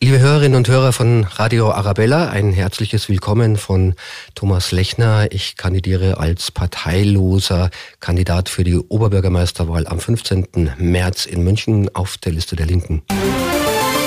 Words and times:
Liebe 0.00 0.20
Hörerinnen 0.20 0.56
und 0.56 0.68
Hörer 0.68 0.92
von 0.92 1.24
Radio 1.24 1.72
Arabella, 1.72 2.28
ein 2.28 2.52
herzliches 2.52 3.08
Willkommen 3.08 3.56
von 3.56 3.94
Thomas 4.36 4.70
Lechner. 4.70 5.26
Ich 5.32 5.56
kandidiere 5.56 6.18
als 6.18 6.52
parteiloser 6.52 7.70
Kandidat 7.98 8.48
für 8.48 8.62
die 8.62 8.76
Oberbürgermeisterwahl 8.76 9.88
am 9.88 9.98
15. 9.98 10.70
März 10.78 11.26
in 11.26 11.42
München 11.42 11.92
auf 11.96 12.16
der 12.16 12.30
Liste 12.30 12.54
der 12.54 12.66
Linken. 12.66 13.02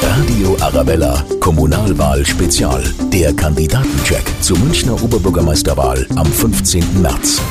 Radio 0.01 0.55
Arabella, 0.61 1.25
Kommunalwahl 1.41 2.25
Spezial. 2.25 2.81
Der 3.11 3.33
Kandidatencheck 3.33 4.23
zur 4.39 4.57
Münchner 4.59 4.93
Oberbürgermeisterwahl 5.03 6.07
am 6.15 6.25
15. 6.25 7.01
März. 7.01 7.41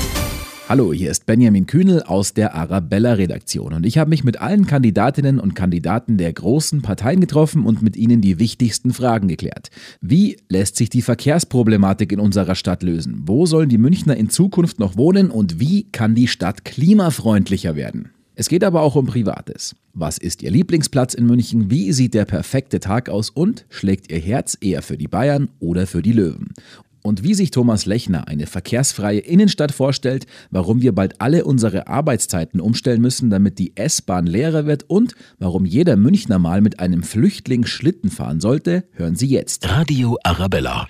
Hallo, 0.71 0.93
hier 0.93 1.11
ist 1.11 1.27
Benjamin 1.27 1.67
Kühnel 1.67 2.05
aus 2.05 2.33
der 2.33 2.55
Arabella-Redaktion 2.55 3.73
und 3.73 3.85
ich 3.85 3.99
habe 3.99 4.11
mich 4.11 4.23
mit 4.23 4.41
allen 4.41 4.69
Kandidatinnen 4.69 5.41
und 5.41 5.57
Kandidaten 5.57 6.17
der 6.17 6.33
großen 6.33 6.81
Parteien 6.81 7.19
getroffen 7.19 7.67
und 7.67 7.83
mit 7.83 7.97
ihnen 7.97 8.21
die 8.21 8.39
wichtigsten 8.39 8.93
Fragen 8.93 9.27
geklärt. 9.27 9.71
Wie 10.01 10.37
lässt 10.49 10.77
sich 10.77 10.89
die 10.89 11.03
Verkehrsproblematik 11.03 12.13
in 12.13 12.21
unserer 12.21 12.55
Stadt 12.55 12.85
lösen? 12.85 13.23
Wo 13.27 13.47
sollen 13.47 13.69
die 13.69 13.79
Münchner 13.79 14.17
in 14.17 14.31
Zukunft 14.31 14.79
noch 14.79 14.97
wohnen 14.97 15.33
und 15.33 15.59
wie 15.59 15.91
kann 15.91 16.15
die 16.15 16.29
Stadt 16.29 16.65
klimafreundlicher 16.65 17.75
werden? 17.75 18.11
Es 18.37 18.49
geht 18.49 18.63
aber 18.63 18.83
auch 18.83 18.95
um 18.95 19.07
Privates. 19.07 19.75
Was 19.93 20.19
ist 20.19 20.41
Ihr 20.41 20.53
Lieblingsplatz 20.53 21.15
in 21.15 21.27
München? 21.27 21.73
Wie 21.73 21.93
sieht 21.93 22.15
der 22.15 22.27
perfekte 22.27 22.79
Tag 22.79 23.09
aus? 23.09 23.29
Und 23.29 23.67
schlägt 23.71 24.13
Ihr 24.13 24.21
Herz 24.21 24.57
eher 24.61 24.83
für 24.83 24.97
die 24.97 25.09
Bayern 25.09 25.49
oder 25.59 25.89
für 25.89 26.01
die 26.01 26.13
Löwen? 26.13 26.55
Und 27.03 27.23
wie 27.23 27.35
sich 27.35 27.51
Thomas 27.51 27.87
Lechner 27.87 28.29
eine 28.29 28.47
verkehrsfreie 28.47 29.21
Innenstadt 29.21 29.73
vorstellt, 29.73 30.27
warum 30.51 30.83
wir 30.83 30.95
bald 30.95 31.21
alle 31.21 31.45
unsere 31.45 31.87
Arbeitszeiten 31.87 32.61
umstellen 32.61 33.01
müssen, 33.01 33.31
damit 33.31 33.59
die 33.59 33.77
S-Bahn 33.77 34.27
leerer 34.27 34.67
wird 34.67 34.85
und 34.89 35.15
warum 35.39 35.65
jeder 35.65 35.97
Münchner 35.97 36.39
mal 36.39 36.61
mit 36.61 36.81
einem 36.81 37.03
Flüchtling 37.03 37.67
Schlitten 37.67 38.11
fahren 38.11 38.41
sollte, 38.41 38.85
hören 38.93 39.17
Sie 39.17 39.29
jetzt. 39.29 39.69
Radio 39.69 40.19
Arabella. 40.25 40.89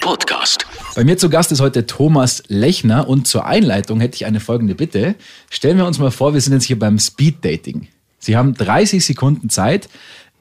Podcast. 0.00 0.66
Bei 0.94 1.02
mir 1.02 1.16
zu 1.16 1.30
Gast 1.30 1.50
ist 1.50 1.60
heute 1.60 1.86
Thomas 1.86 2.42
Lechner 2.48 3.08
und 3.08 3.26
zur 3.26 3.46
Einleitung 3.46 4.00
hätte 4.00 4.16
ich 4.16 4.26
eine 4.26 4.38
folgende 4.38 4.74
Bitte. 4.74 5.14
Stellen 5.50 5.78
wir 5.78 5.86
uns 5.86 5.98
mal 5.98 6.10
vor, 6.10 6.34
wir 6.34 6.40
sind 6.40 6.52
jetzt 6.52 6.64
hier 6.66 6.78
beim 6.78 6.98
Speed 6.98 7.44
Dating. 7.44 7.88
Sie 8.18 8.36
haben 8.36 8.54
30 8.54 9.04
Sekunden 9.04 9.50
Zeit, 9.50 9.88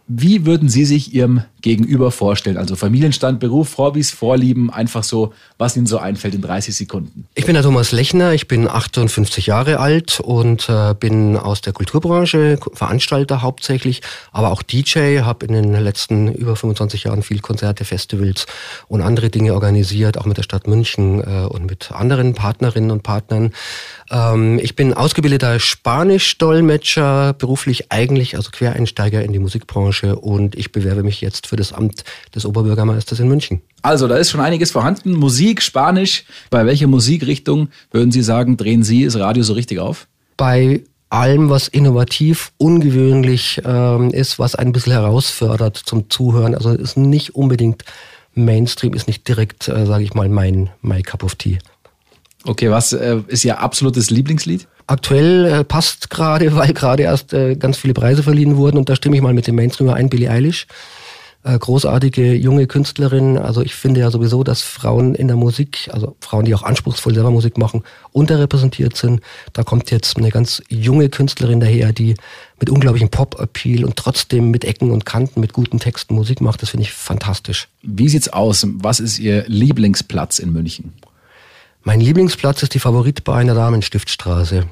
wie 0.07 0.45
würden 0.45 0.67
Sie 0.67 0.83
sich 0.83 1.13
Ihrem 1.13 1.43
Gegenüber 1.61 2.11
vorstellen? 2.11 2.57
Also 2.57 2.75
Familienstand, 2.75 3.39
Beruf, 3.39 3.77
Hobbys, 3.77 4.11
Vorlieben, 4.11 4.69
einfach 4.69 5.03
so, 5.03 5.33
was 5.57 5.77
Ihnen 5.77 5.85
so 5.85 5.97
einfällt 5.97 6.35
in 6.35 6.41
30 6.41 6.75
Sekunden. 6.75 7.25
Ich 7.35 7.45
bin 7.45 7.53
der 7.53 7.63
Thomas 7.63 7.93
Lechner, 7.93 8.33
ich 8.33 8.49
bin 8.49 8.67
58 8.67 9.47
Jahre 9.47 9.79
alt 9.79 10.19
und 10.19 10.67
äh, 10.67 10.93
bin 10.93 11.37
aus 11.37 11.61
der 11.61 11.71
Kulturbranche, 11.71 12.59
Veranstalter 12.73 13.41
hauptsächlich, 13.41 14.01
aber 14.33 14.51
auch 14.51 14.61
DJ, 14.61 15.21
habe 15.21 15.45
in 15.45 15.53
den 15.53 15.73
letzten 15.73 16.33
über 16.33 16.57
25 16.57 17.05
Jahren 17.05 17.23
viel 17.23 17.39
Konzerte, 17.39 17.85
Festivals 17.85 18.45
und 18.89 19.01
andere 19.01 19.29
Dinge 19.29 19.53
organisiert, 19.53 20.17
auch 20.17 20.25
mit 20.25 20.35
der 20.35 20.43
Stadt 20.43 20.67
München 20.67 21.21
äh, 21.21 21.45
und 21.45 21.65
mit 21.65 21.93
anderen 21.93 22.33
Partnerinnen 22.33 22.91
und 22.91 23.03
Partnern. 23.03 23.53
Ähm, 24.11 24.59
ich 24.61 24.75
bin 24.75 24.93
ausgebildeter 24.93 25.61
Spanisch-Dolmetscher, 25.61 27.33
beruflich 27.33 27.89
eigentlich, 27.89 28.35
also 28.35 28.51
Quereinsteiger 28.51 29.23
in 29.23 29.31
die 29.31 29.39
Musikbranche 29.39 29.92
und 30.01 30.55
ich 30.55 30.71
bewerbe 30.71 31.03
mich 31.03 31.21
jetzt 31.21 31.47
für 31.47 31.55
das 31.55 31.73
Amt 31.73 32.03
des 32.33 32.45
Oberbürgermeisters 32.45 33.19
in 33.19 33.27
München. 33.27 33.61
Also, 33.81 34.07
da 34.07 34.15
ist 34.15 34.31
schon 34.31 34.41
einiges 34.41 34.71
vorhanden. 34.71 35.13
Musik, 35.13 35.61
Spanisch. 35.61 36.25
Bei 36.49 36.65
welcher 36.65 36.87
Musikrichtung 36.87 37.69
würden 37.91 38.11
Sie 38.11 38.23
sagen, 38.23 38.57
drehen 38.57 38.83
Sie 38.83 39.05
das 39.05 39.17
Radio 39.19 39.43
so 39.43 39.53
richtig 39.53 39.79
auf? 39.79 40.07
Bei 40.37 40.83
allem, 41.09 41.49
was 41.49 41.67
innovativ, 41.67 42.51
ungewöhnlich 42.57 43.61
ähm, 43.63 44.09
ist, 44.09 44.39
was 44.39 44.55
ein 44.55 44.71
bisschen 44.71 44.93
herausfördert 44.93 45.77
zum 45.77 46.09
Zuhören. 46.09 46.55
Also 46.55 46.71
ist 46.71 46.97
nicht 46.97 47.35
unbedingt 47.35 47.83
Mainstream, 48.33 48.93
ist 48.93 49.07
nicht 49.07 49.27
direkt, 49.27 49.67
äh, 49.67 49.85
sage 49.85 50.03
ich 50.03 50.15
mal, 50.15 50.27
mein 50.27 50.71
My 50.81 51.03
Cup 51.03 51.23
of 51.23 51.35
Tea. 51.35 51.59
Okay, 52.45 52.69
was 52.69 52.93
äh, 52.93 53.21
ist 53.27 53.45
Ihr 53.45 53.59
absolutes 53.59 54.09
Lieblingslied? 54.09 54.67
Aktuell 54.87 55.45
äh, 55.45 55.63
passt 55.63 56.09
gerade, 56.09 56.55
weil 56.55 56.73
gerade 56.73 57.03
erst 57.03 57.33
äh, 57.33 57.55
ganz 57.55 57.77
viele 57.77 57.93
Preise 57.93 58.23
verliehen 58.23 58.57
wurden 58.57 58.77
und 58.77 58.89
da 58.89 58.95
stimme 58.95 59.15
ich 59.15 59.21
mal 59.21 59.33
mit 59.33 59.47
dem 59.47 59.55
Mainstreamer 59.55 59.95
ein, 59.95 60.09
Billie 60.09 60.29
Eilish. 60.29 60.67
Äh, 61.45 61.59
großartige 61.59 62.35
junge 62.35 62.67
Künstlerin. 62.67 63.37
Also 63.37 63.61
ich 63.61 63.75
finde 63.75 63.99
ja 63.99 64.09
sowieso, 64.09 64.45
dass 64.45 64.61
Frauen 64.61 65.13
in 65.13 65.27
der 65.27 65.35
Musik, 65.35 65.89
also 65.91 66.15
Frauen, 66.21 66.45
die 66.45 66.55
auch 66.55 66.63
anspruchsvoll 66.63 67.13
selber 67.13 67.31
Musik 67.31 67.57
machen, 67.57 67.83
unterrepräsentiert 68.13 68.95
sind. 68.95 69.19
Da 69.51 69.63
kommt 69.63 69.91
jetzt 69.91 70.15
eine 70.15 70.29
ganz 70.29 70.63
junge 70.69 71.09
Künstlerin 71.09 71.59
daher, 71.59 71.91
die 71.91 72.15
mit 72.61 72.69
unglaublichem 72.69 73.09
Pop-Appeal 73.09 73.83
und 73.83 73.97
trotzdem 73.97 74.51
mit 74.51 74.63
Ecken 74.63 74.91
und 74.91 75.05
Kanten, 75.05 75.41
mit 75.41 75.51
guten 75.51 75.79
Texten 75.79 76.15
Musik 76.15 76.39
macht. 76.39 76.61
Das 76.61 76.69
finde 76.69 76.85
ich 76.85 76.93
fantastisch. 76.93 77.67
Wie 77.81 78.07
sieht's 78.07 78.29
aus? 78.29 78.65
Was 78.75 79.01
ist 79.01 79.19
Ihr 79.19 79.43
Lieblingsplatz 79.47 80.39
in 80.39 80.53
München? 80.53 80.93
Mein 81.85 81.99
Lieblingsplatz 81.99 82.63
ist 82.63 82.73
die 82.73 82.79
Favoritbar 82.79 83.41
in 83.41 83.47
der 83.47 83.57
Damenstiftstraße. 83.57 84.67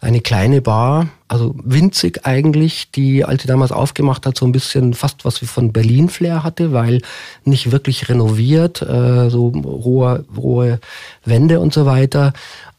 Eine 0.00 0.20
kleine 0.20 0.60
Bar, 0.60 1.08
also 1.28 1.54
winzig 1.62 2.26
eigentlich, 2.26 2.90
die 2.90 3.24
als 3.24 3.42
sie 3.42 3.48
damals 3.48 3.70
aufgemacht 3.70 4.26
hat, 4.26 4.36
so 4.36 4.44
ein 4.44 4.52
bisschen 4.52 4.92
fast 4.92 5.24
was 5.24 5.40
wie 5.40 5.46
von 5.46 5.72
Berlin-Flair 5.72 6.42
hatte, 6.42 6.72
weil 6.72 7.02
nicht 7.44 7.70
wirklich 7.70 8.08
renoviert, 8.08 8.82
äh, 8.82 9.30
so 9.30 9.48
rohe, 9.48 10.24
rohe 10.36 10.80
Wände 11.24 11.60
und 11.60 11.72
so 11.72 11.86
weiter. 11.86 12.32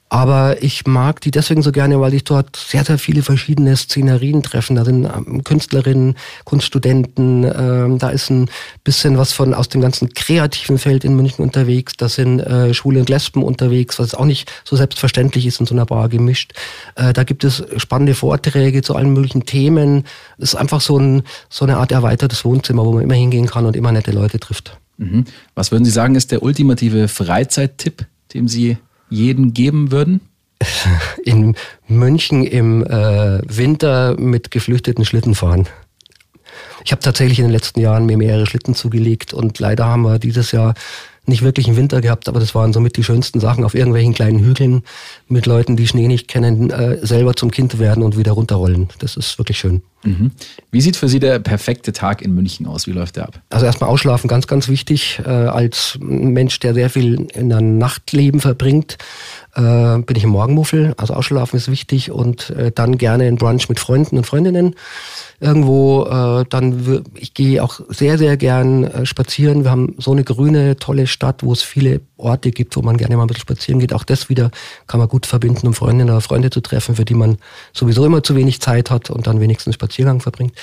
Aber 0.09 0.63
ich 0.63 0.87
mag 0.87 1.19
die 1.19 1.31
deswegen 1.31 1.61
so 1.61 1.73
gerne, 1.73 1.99
weil 1.99 2.13
ich 2.13 2.23
dort 2.23 2.55
sehr, 2.55 2.85
sehr 2.85 2.97
viele 2.97 3.23
verschiedene 3.23 3.75
Szenerien 3.75 4.41
treffen. 4.41 4.77
Da 4.77 4.85
sind 4.85 5.03
ähm, 5.05 5.43
Künstlerinnen, 5.43 6.15
Kunststudenten, 6.45 7.43
ähm, 7.43 7.97
da 7.99 8.09
ist 8.09 8.29
ein 8.29 8.49
bisschen 8.85 9.17
was 9.17 9.33
von 9.33 9.53
aus 9.53 9.67
dem 9.67 9.81
ganzen 9.81 10.13
kreativen 10.13 10.77
Feld 10.77 11.03
in 11.03 11.15
München 11.15 11.43
unterwegs. 11.43 11.93
Da 11.97 12.07
sind 12.07 12.39
äh, 12.39 12.73
Schwule 12.73 13.01
und 13.01 13.09
Lesben 13.09 13.43
unterwegs, 13.43 13.99
was 13.99 14.15
auch 14.15 14.25
nicht 14.25 14.49
so 14.63 14.77
selbstverständlich 14.77 15.45
ist 15.45 15.59
in 15.59 15.65
so 15.65 15.75
einer 15.75 15.85
Bar 15.85 16.07
gemischt. 16.07 16.53
Äh, 16.95 17.11
da 17.11 17.23
gibt 17.25 17.43
es 17.43 17.63
spannende 17.75 18.13
Vorträge 18.13 18.81
zu 18.83 18.95
allen 18.95 19.11
möglichen 19.11 19.45
Themen. 19.45 20.05
Es 20.37 20.53
ist 20.53 20.55
einfach 20.55 20.79
so, 20.79 20.97
ein, 20.97 21.23
so 21.49 21.65
eine 21.65 21.77
Art 21.77 21.91
erweitertes 21.91 22.45
Wohnzimmer, 22.45 22.85
wo 22.85 22.93
man 22.93 23.03
immer 23.03 23.15
hingehen 23.15 23.47
kann 23.47 23.65
und 23.65 23.75
immer 23.75 23.91
nette 23.91 24.11
Leute 24.11 24.39
trifft. 24.39 24.77
Mhm. 24.97 25.25
Was 25.53 25.71
würden 25.71 25.83
Sie 25.83 25.91
sagen, 25.91 26.15
ist 26.15 26.31
der 26.31 26.43
ultimative 26.43 27.09
Freizeittipp, 27.09 28.05
den 28.33 28.47
Sie 28.47 28.77
jeden 29.09 29.53
geben 29.53 29.91
würden? 29.91 30.21
In 31.23 31.55
München 31.87 32.43
im 32.43 32.83
äh, 32.83 33.41
Winter 33.45 34.19
mit 34.19 34.49
geflüchteten 34.49 35.05
Schlitten 35.05 35.35
fahren. 35.35 35.67
Ich 36.83 36.91
habe 36.91 37.01
tatsächlich 37.01 37.39
in 37.39 37.45
den 37.45 37.51
letzten 37.51 37.79
Jahren 37.79 38.05
mir 38.05 38.17
mehrere 38.17 38.45
Schlitten 38.45 38.73
zugelegt 38.73 39.33
und 39.33 39.59
leider 39.59 39.85
haben 39.85 40.03
wir 40.03 40.19
dieses 40.19 40.51
Jahr 40.51 40.73
nicht 41.27 41.43
wirklich 41.43 41.67
einen 41.67 41.77
Winter 41.77 42.01
gehabt, 42.01 42.29
aber 42.29 42.39
das 42.39 42.55
waren 42.55 42.73
somit 42.73 42.97
die 42.97 43.03
schönsten 43.03 43.39
Sachen 43.39 43.63
auf 43.63 43.75
irgendwelchen 43.75 44.13
kleinen 44.13 44.39
Hügeln 44.39 44.83
mit 45.27 45.45
Leuten, 45.45 45.75
die 45.75 45.87
Schnee 45.87 46.07
nicht 46.07 46.27
kennen, 46.27 46.69
äh, 46.69 47.05
selber 47.05 47.35
zum 47.35 47.51
Kind 47.51 47.79
werden 47.79 48.03
und 48.03 48.17
wieder 48.17 48.31
runterrollen. 48.31 48.87
Das 48.99 49.17
ist 49.17 49.37
wirklich 49.37 49.59
schön. 49.59 49.81
Mhm. 50.03 50.31
Wie 50.71 50.81
sieht 50.81 50.95
für 50.95 51.09
Sie 51.09 51.19
der 51.19 51.39
perfekte 51.39 51.91
Tag 51.91 52.21
in 52.21 52.33
München 52.33 52.65
aus? 52.65 52.87
Wie 52.87 52.91
läuft 52.91 53.17
der 53.17 53.25
ab? 53.25 53.41
Also 53.49 53.65
erstmal 53.65 53.89
ausschlafen, 53.89 54.27
ganz, 54.27 54.47
ganz 54.47 54.67
wichtig. 54.69 55.19
Äh, 55.25 55.29
als 55.29 55.97
Mensch, 55.99 56.59
der 56.59 56.73
sehr 56.73 56.89
viel 56.89 57.27
in 57.33 57.49
der 57.49 57.61
Nachtleben 57.61 58.39
verbringt, 58.39 58.97
äh, 59.57 59.97
bin 60.03 60.15
ich 60.15 60.23
im 60.23 60.29
Morgenmuffel. 60.29 60.93
Also 60.97 61.15
ausschlafen 61.15 61.57
ist 61.57 61.69
wichtig 61.69 62.11
und 62.11 62.51
äh, 62.51 62.71
dann 62.71 62.97
gerne 62.97 63.23
ein 63.25 63.37
Brunch 63.37 63.67
mit 63.69 63.79
Freunden 63.79 64.17
und 64.17 64.25
Freundinnen 64.25 64.75
irgendwo. 65.39 66.05
Äh, 66.05 66.45
dann 66.49 67.03
ich 67.15 67.33
gehe 67.33 67.63
auch 67.63 67.79
sehr, 67.89 68.17
sehr 68.17 68.37
gern 68.37 68.83
äh, 68.83 69.05
spazieren. 69.05 69.63
Wir 69.63 69.71
haben 69.71 69.95
so 69.97 70.11
eine 70.11 70.23
grüne, 70.23 70.77
tolle 70.77 71.07
Stadt, 71.07 71.43
wo 71.43 71.51
es 71.53 71.63
viele 71.63 72.01
Orte 72.17 72.51
gibt, 72.51 72.75
wo 72.77 72.81
man 72.81 72.97
gerne 72.97 73.17
mal 73.17 73.23
ein 73.23 73.27
bisschen 73.27 73.41
spazieren 73.41 73.79
geht. 73.79 73.93
Auch 73.93 74.03
das 74.03 74.29
wieder 74.29 74.51
kann 74.85 74.99
man 74.99 75.09
gut 75.09 75.25
verbinden, 75.25 75.67
um 75.67 75.73
Freundinnen 75.73 76.11
oder 76.11 76.21
Freunde 76.21 76.49
zu 76.51 76.61
treffen, 76.61 76.95
für 76.95 77.05
die 77.05 77.15
man 77.15 77.37
sowieso 77.73 78.05
immer 78.05 78.21
zu 78.23 78.35
wenig 78.35 78.61
Zeit 78.61 78.91
hat 78.91 79.09
und 79.09 79.25
dann 79.25 79.39
wenigstens 79.39 79.75
Spaziergang 79.75 80.21
verbringt. 80.21 80.53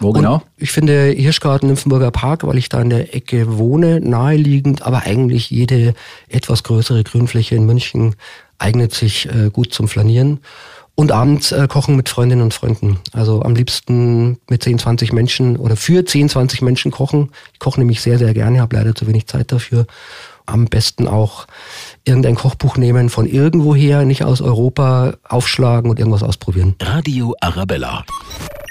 Wo 0.00 0.12
genau? 0.12 0.34
Und 0.34 0.42
ich 0.58 0.70
finde 0.70 1.10
Hirschgarten, 1.10 1.68
Nymphenburger 1.68 2.10
Park, 2.10 2.46
weil 2.46 2.58
ich 2.58 2.68
da 2.68 2.80
in 2.80 2.90
der 2.90 3.14
Ecke 3.14 3.58
wohne, 3.58 4.00
naheliegend, 4.00 4.82
aber 4.82 5.02
eigentlich 5.02 5.50
jede 5.50 5.94
etwas 6.28 6.62
größere 6.62 7.02
Grünfläche 7.02 7.56
in 7.56 7.66
München 7.66 8.14
eignet 8.58 8.94
sich 8.94 9.28
äh, 9.28 9.50
gut 9.50 9.72
zum 9.72 9.88
Flanieren. 9.88 10.40
Und 10.96 11.10
abends 11.10 11.50
äh, 11.50 11.66
kochen 11.66 11.96
mit 11.96 12.08
Freundinnen 12.08 12.42
und 12.42 12.54
Freunden. 12.54 13.00
Also 13.12 13.42
am 13.42 13.56
liebsten 13.56 14.38
mit 14.48 14.62
10, 14.62 14.78
20 14.78 15.12
Menschen 15.12 15.56
oder 15.56 15.74
für 15.76 16.04
10, 16.04 16.28
20 16.28 16.62
Menschen 16.62 16.92
kochen. 16.92 17.32
Ich 17.52 17.58
koche 17.58 17.80
nämlich 17.80 18.00
sehr, 18.00 18.18
sehr 18.18 18.32
gerne, 18.32 18.60
habe 18.60 18.76
leider 18.76 18.94
zu 18.94 19.08
wenig 19.08 19.26
Zeit 19.26 19.50
dafür. 19.50 19.86
Am 20.46 20.66
besten 20.66 21.08
auch 21.08 21.46
irgendein 22.04 22.36
Kochbuch 22.36 22.76
nehmen 22.76 23.08
von 23.08 23.26
irgendwoher, 23.26 24.04
nicht 24.04 24.22
aus 24.22 24.40
Europa, 24.40 25.14
aufschlagen 25.28 25.90
und 25.90 25.98
irgendwas 25.98 26.22
ausprobieren. 26.22 26.76
Radio 26.80 27.34
Arabella. 27.40 28.04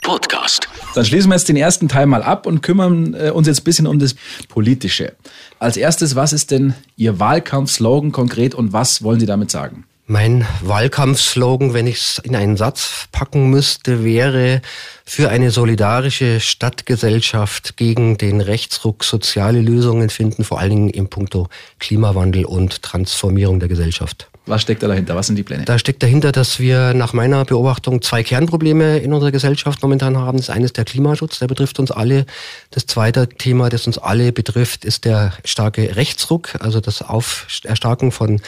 Podcast. 0.04 0.63
Dann 0.94 1.06
schließen 1.06 1.30
wir 1.30 1.36
jetzt 1.36 1.50
den 1.50 1.56
ersten 1.56 1.88
Teil 1.88 2.06
mal 2.06 2.24
ab 2.24 2.46
und 2.46 2.62
kümmern 2.62 3.14
äh, 3.14 3.32
uns 3.32 3.48
jetzt 3.48 3.62
ein 3.62 3.64
bisschen 3.64 3.88
um 3.88 4.00
das 4.00 4.16
Politische. 4.48 5.14
Als 5.60 5.78
erstes, 5.78 6.16
was 6.16 6.34
ist 6.34 6.52
denn 6.52 6.76
Ihr 6.96 7.20
Wahlkampfslogan 7.20 8.12
konkret 8.12 8.54
und 8.54 8.74
was 8.74 9.04
wollen 9.04 9.20
Sie 9.20 9.26
damit 9.26 9.50
sagen? 9.50 9.86
Mein 10.06 10.46
Wahlkampfslogan, 10.62 11.74
wenn 11.74 11.88
ich 11.88 11.96
es 11.96 12.18
in 12.20 12.36
einen 12.36 12.58
Satz 12.58 13.08
packen 13.14 13.50
müsste, 13.50 14.04
wäre 14.04 14.62
für 15.06 15.30
eine 15.30 15.50
solidarische 15.50 16.42
Stadtgesellschaft 16.42 17.78
gegen 17.78 18.18
den 18.18 18.42
Rechtsruck 18.42 19.06
soziale 19.06 19.62
Lösungen 19.62 20.10
finden, 20.10 20.44
vor 20.44 20.60
allen 20.60 20.72
Dingen 20.72 20.90
im 20.90 21.08
Punkto 21.08 21.48
Klimawandel 21.80 22.44
und 22.44 22.84
Transformierung 22.84 23.62
der 23.62 23.70
Gesellschaft. 23.70 24.30
Was 24.46 24.62
steckt 24.62 24.84
da 24.84 24.88
dahinter? 24.88 25.16
Was 25.16 25.28
sind 25.28 25.38
die 25.38 25.44
Pläne? 25.44 25.64
Da 25.64 25.80
steckt 25.80 26.04
dahinter, 26.04 26.34
dass 26.34 26.60
wir 26.60 26.94
nach 26.94 27.14
meiner 27.14 27.46
Beobachtung 27.46 28.02
zwei 28.02 28.24
Kernprobleme 28.24 28.98
in 28.98 29.14
unserer 29.14 29.32
Gesellschaft 29.32 29.82
momentan 29.82 30.18
haben. 30.18 30.38
Das 30.38 30.50
eine 30.50 30.66
ist 30.66 30.76
der 30.76 30.84
Klimaschutz, 30.84 31.40
der 31.40 31.48
betrifft 31.48 31.80
uns 31.80 31.92
alle. 31.92 32.26
Das 32.70 32.86
zweite 32.86 33.30
Thema, 33.30 33.70
das 33.70 33.88
uns 33.88 33.98
alle 33.98 34.34
betrifft, 34.34 34.84
ist 34.84 35.06
der 35.06 35.32
starke 35.46 35.96
Rechtsruck, 35.96 36.56
also 36.60 36.82
das 36.82 37.02
Auferstarken 37.02 38.12
von 38.12 38.42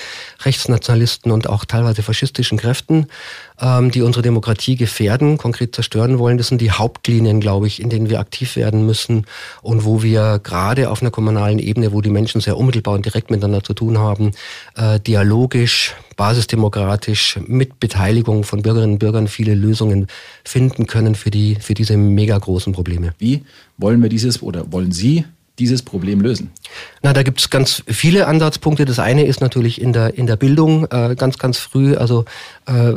Rechtsnationalisten 0.44 1.32
und 1.32 1.48
auch 1.48 1.64
teilweise 1.64 2.04
faschistischen 2.04 2.58
Kräften, 2.58 3.08
ähm, 3.62 3.92
die 3.92 4.02
unsere 4.02 4.22
Demokratie 4.22 4.76
gefährden, 4.76 5.38
konkret 5.38 5.76
zerstören 5.76 6.20
wollen. 6.20 6.38
Das 6.38 6.48
sind 6.48 6.62
die 6.62 6.72
Hauptlinien, 6.72 7.40
glaube 7.40 7.68
ich, 7.68 7.82
in 7.82 7.90
denen 7.90 8.10
wir 8.10 8.20
aktiv 8.20 8.56
werden 8.56 8.86
müssen 8.86 9.26
und 9.62 9.86
wo 9.86 10.04
wir 10.04 10.40
gerade 10.44 10.90
auf 10.90 11.02
einer 11.02 11.12
kommunalen 11.12 11.60
Ebene, 11.60 11.94
wo 11.94 12.02
die 12.02 12.10
Menschen 12.10 12.42
sehr 12.42 12.58
unmittelbar 12.58 12.94
und 12.94 13.06
direkt 13.06 13.32
miteinander 13.32 13.64
zu 13.64 13.74
tun 13.74 13.98
haben, 13.98 14.32
äh, 14.76 15.00
dialogisch 15.00 15.96
basisdemokratisch, 16.16 17.40
mit 17.46 17.80
Beteiligung 17.80 18.44
von 18.44 18.62
Bürgerinnen 18.62 18.94
und 18.94 19.00
Bürgern 19.00 19.28
viele 19.28 19.54
Lösungen 19.54 20.08
finden 20.44 20.88
können 20.88 21.16
für, 21.16 21.32
die, 21.32 21.56
für 21.56 21.74
diese 21.74 21.98
mega 21.98 22.38
großen 22.38 22.74
Probleme. 22.74 23.14
Wie 23.20 23.44
wollen 23.78 24.02
wir 24.02 24.10
dieses 24.10 24.42
oder 24.42 24.72
wollen 24.72 24.92
Sie 24.92 25.26
dieses 25.60 25.82
Problem 25.82 26.22
lösen? 26.22 26.52
Na, 27.02 27.14
da 27.14 27.24
gibt 27.24 27.40
es 27.40 27.50
ganz 27.50 27.84
viele 27.88 28.28
Ansatzpunkte. 28.28 28.86
Das 28.86 29.00
eine 29.00 29.26
ist 29.26 29.42
natürlich 29.42 29.80
in 29.80 29.94
der, 29.94 30.18
in 30.18 30.28
der 30.28 30.36
Bildung 30.36 30.86
äh, 30.92 31.16
ganz, 31.18 31.38
ganz 31.38 31.58
früh, 31.58 31.96
also 31.96 32.26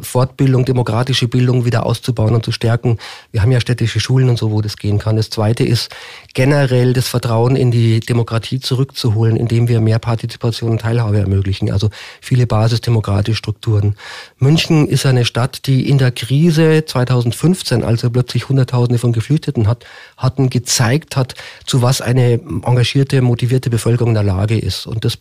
Fortbildung, 0.03 0.65
demokratische 0.65 1.29
Bildung 1.29 1.65
wieder 1.65 1.85
auszubauen 1.85 2.35
und 2.35 2.45
zu 2.45 2.53
stärken. 2.53 2.99
Wir 3.33 3.43
haben 3.43 3.53
ja 3.53 3.61
städtische 3.61 4.01
Schulen 4.01 4.29
und 4.29 4.39
so, 4.39 4.51
wo 4.51 4.63
das 4.63 4.77
gehen 4.77 4.99
kann. 4.99 5.17
Das 5.17 5.31
zweite 5.31 5.65
ist 5.65 5.95
generell 6.35 6.93
das 6.93 7.09
Vertrauen 7.09 7.57
in 7.57 7.71
die 7.71 8.01
Demokratie 8.01 8.61
zurückzuholen, 8.61 9.37
indem 9.37 9.69
wir 9.69 9.81
mehr 9.81 9.99
Partizipation 9.99 10.71
und 10.71 10.81
Teilhabe 10.81 11.19
ermöglichen. 11.19 11.71
Also 11.71 11.91
viele 12.21 12.47
basisdemokratische 12.47 13.37
Strukturen. 13.37 13.97
München 14.39 14.89
ist 14.89 15.05
eine 15.05 15.25
Stadt, 15.25 15.67
die 15.67 15.89
in 15.89 15.99
der 15.99 16.13
Krise 16.13 16.85
2015, 16.85 17.85
als 17.85 18.03
er 18.03 18.11
plötzlich 18.11 18.49
Hunderttausende 18.49 18.99
von 18.99 19.13
Geflüchteten 19.13 19.67
hat, 19.67 19.85
hatten, 20.17 20.51
gezeigt 20.51 21.17
hat, 21.17 21.35
zu 21.67 21.83
was 21.83 22.01
eine 22.01 22.41
engagierte, 22.65 23.21
motivierte 23.23 23.71
Bevölkerung 23.71 24.11
in 24.11 24.15
der 24.15 24.23
Lage 24.23 24.59
ist. 24.59 24.87
Und 24.87 25.05
das 25.05 25.19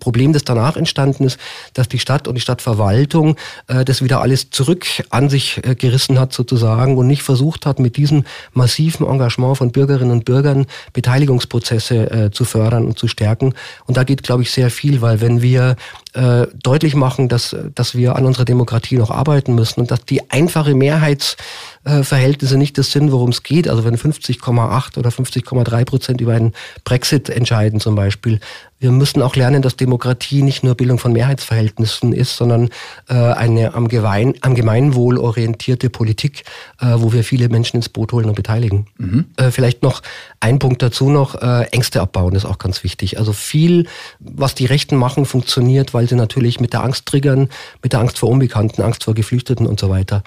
Problem, 0.00 0.32
das 0.32 0.44
danach 0.44 0.76
entstanden 0.76 1.24
ist, 1.24 1.38
dass 1.74 1.88
die 1.88 1.98
Stadt 1.98 2.26
und 2.28 2.34
die 2.34 2.40
Stadtverwaltung 2.40 3.36
äh, 3.68 3.83
das 3.84 4.02
wieder 4.02 4.20
alles 4.20 4.50
zurück 4.50 4.86
an 5.10 5.28
sich 5.28 5.60
äh, 5.64 5.74
gerissen 5.74 6.18
hat 6.18 6.32
sozusagen 6.32 6.96
und 6.96 7.06
nicht 7.06 7.22
versucht 7.22 7.66
hat, 7.66 7.78
mit 7.78 7.96
diesem 7.96 8.24
massiven 8.52 9.06
Engagement 9.06 9.58
von 9.58 9.72
Bürgerinnen 9.72 10.10
und 10.10 10.24
Bürgern 10.24 10.66
Beteiligungsprozesse 10.92 12.10
äh, 12.10 12.30
zu 12.30 12.44
fördern 12.44 12.86
und 12.86 12.98
zu 12.98 13.08
stärken. 13.08 13.54
Und 13.86 13.96
da 13.96 14.04
geht, 14.04 14.22
glaube 14.22 14.42
ich, 14.42 14.50
sehr 14.50 14.70
viel, 14.70 15.00
weil 15.00 15.20
wenn 15.20 15.42
wir 15.42 15.76
äh, 16.14 16.46
deutlich 16.62 16.94
machen, 16.94 17.28
dass, 17.28 17.56
dass 17.74 17.96
wir 17.96 18.16
an 18.16 18.24
unserer 18.24 18.44
Demokratie 18.44 18.96
noch 18.96 19.10
arbeiten 19.10 19.54
müssen 19.54 19.80
und 19.80 19.90
dass 19.90 20.04
die 20.04 20.30
einfache 20.30 20.74
Mehrheitsverhältnisse 20.74 22.56
nicht 22.56 22.78
das 22.78 22.92
sind, 22.92 23.10
worum 23.10 23.30
es 23.30 23.42
geht. 23.42 23.68
Also 23.68 23.84
wenn 23.84 23.96
50,8 23.96 24.96
oder 24.96 25.10
50,3 25.10 25.84
Prozent 25.84 26.20
über 26.20 26.34
einen 26.34 26.52
Brexit 26.84 27.28
entscheiden 27.30 27.80
zum 27.80 27.96
Beispiel. 27.96 28.40
Wir 28.84 28.90
müssen 28.90 29.22
auch 29.22 29.34
lernen, 29.34 29.62
dass 29.62 29.76
Demokratie 29.76 30.42
nicht 30.42 30.62
nur 30.62 30.74
Bildung 30.74 30.98
von 30.98 31.12
Mehrheitsverhältnissen 31.12 32.12
ist, 32.12 32.36
sondern 32.36 32.68
äh, 33.08 33.14
eine 33.14 33.74
am, 33.74 33.88
Gemein, 33.88 34.34
am 34.42 34.54
Gemeinwohl 34.54 35.16
orientierte 35.16 35.88
Politik, 35.88 36.44
äh, 36.80 36.94
wo 36.96 37.12
wir 37.12 37.24
viele 37.24 37.48
Menschen 37.48 37.78
ins 37.78 37.88
Boot 37.88 38.12
holen 38.12 38.28
und 38.28 38.34
beteiligen. 38.34 38.86
Mhm. 38.98 39.24
Äh, 39.38 39.50
vielleicht 39.50 39.82
noch 39.82 40.02
ein 40.38 40.58
Punkt 40.58 40.82
dazu 40.82 41.08
noch, 41.08 41.34
äh, 41.40 41.62
Ängste 41.70 42.02
abbauen 42.02 42.34
ist 42.34 42.44
auch 42.44 42.58
ganz 42.58 42.84
wichtig. 42.84 43.18
Also 43.18 43.32
viel, 43.32 43.86
was 44.20 44.54
die 44.54 44.66
Rechten 44.66 44.96
machen, 44.96 45.24
funktioniert, 45.24 45.94
weil 45.94 46.03
sie 46.06 46.16
natürlich 46.16 46.60
mit 46.60 46.72
der 46.72 46.84
Angst 46.84 47.06
triggern, 47.06 47.48
mit 47.82 47.92
der 47.92 48.00
Angst 48.00 48.18
vor 48.18 48.28
Unbekannten, 48.28 48.82
Angst 48.82 49.04
vor 49.04 49.14
Geflüchteten 49.14 49.66
und 49.66 49.80
so 49.80 49.90
weiter 49.90 50.22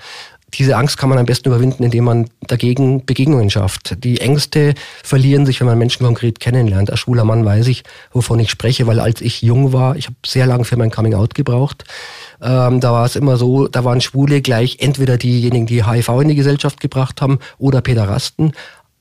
diese 0.53 0.77
Angst 0.77 0.97
kann 0.97 1.09
man 1.09 1.17
am 1.17 1.25
besten 1.25 1.49
überwinden, 1.49 1.83
indem 1.83 2.05
man 2.05 2.29
dagegen 2.41 3.05
Begegnungen 3.05 3.49
schafft. 3.49 4.03
Die 4.03 4.21
Ängste 4.21 4.75
verlieren 5.03 5.45
sich, 5.45 5.59
wenn 5.59 5.67
man 5.67 5.77
Menschen 5.77 6.05
konkret 6.05 6.39
kennenlernt. 6.39 6.89
Als 6.89 7.01
schwuler 7.01 7.25
Mann 7.25 7.43
weiß 7.43 7.67
ich, 7.67 7.83
wovon 8.13 8.39
ich 8.39 8.49
spreche, 8.49 8.87
weil 8.87 8.99
als 8.99 9.19
ich 9.19 9.41
jung 9.41 9.73
war, 9.73 9.97
ich 9.97 10.05
habe 10.05 10.15
sehr 10.25 10.45
lange 10.45 10.63
für 10.63 10.77
mein 10.77 10.89
Coming 10.89 11.15
Out 11.15 11.35
gebraucht. 11.35 11.83
Ähm, 12.41 12.79
da 12.79 12.93
war 12.93 13.05
es 13.05 13.17
immer 13.17 13.35
so, 13.35 13.67
da 13.67 13.83
waren 13.83 13.99
Schwule 13.99 14.41
gleich 14.41 14.77
entweder 14.79 15.17
diejenigen, 15.17 15.65
die 15.65 15.85
HIV 15.85 16.09
in 16.21 16.29
die 16.29 16.35
Gesellschaft 16.35 16.79
gebracht 16.79 17.21
haben 17.21 17.39
oder 17.57 17.81
Päderasten 17.81 18.53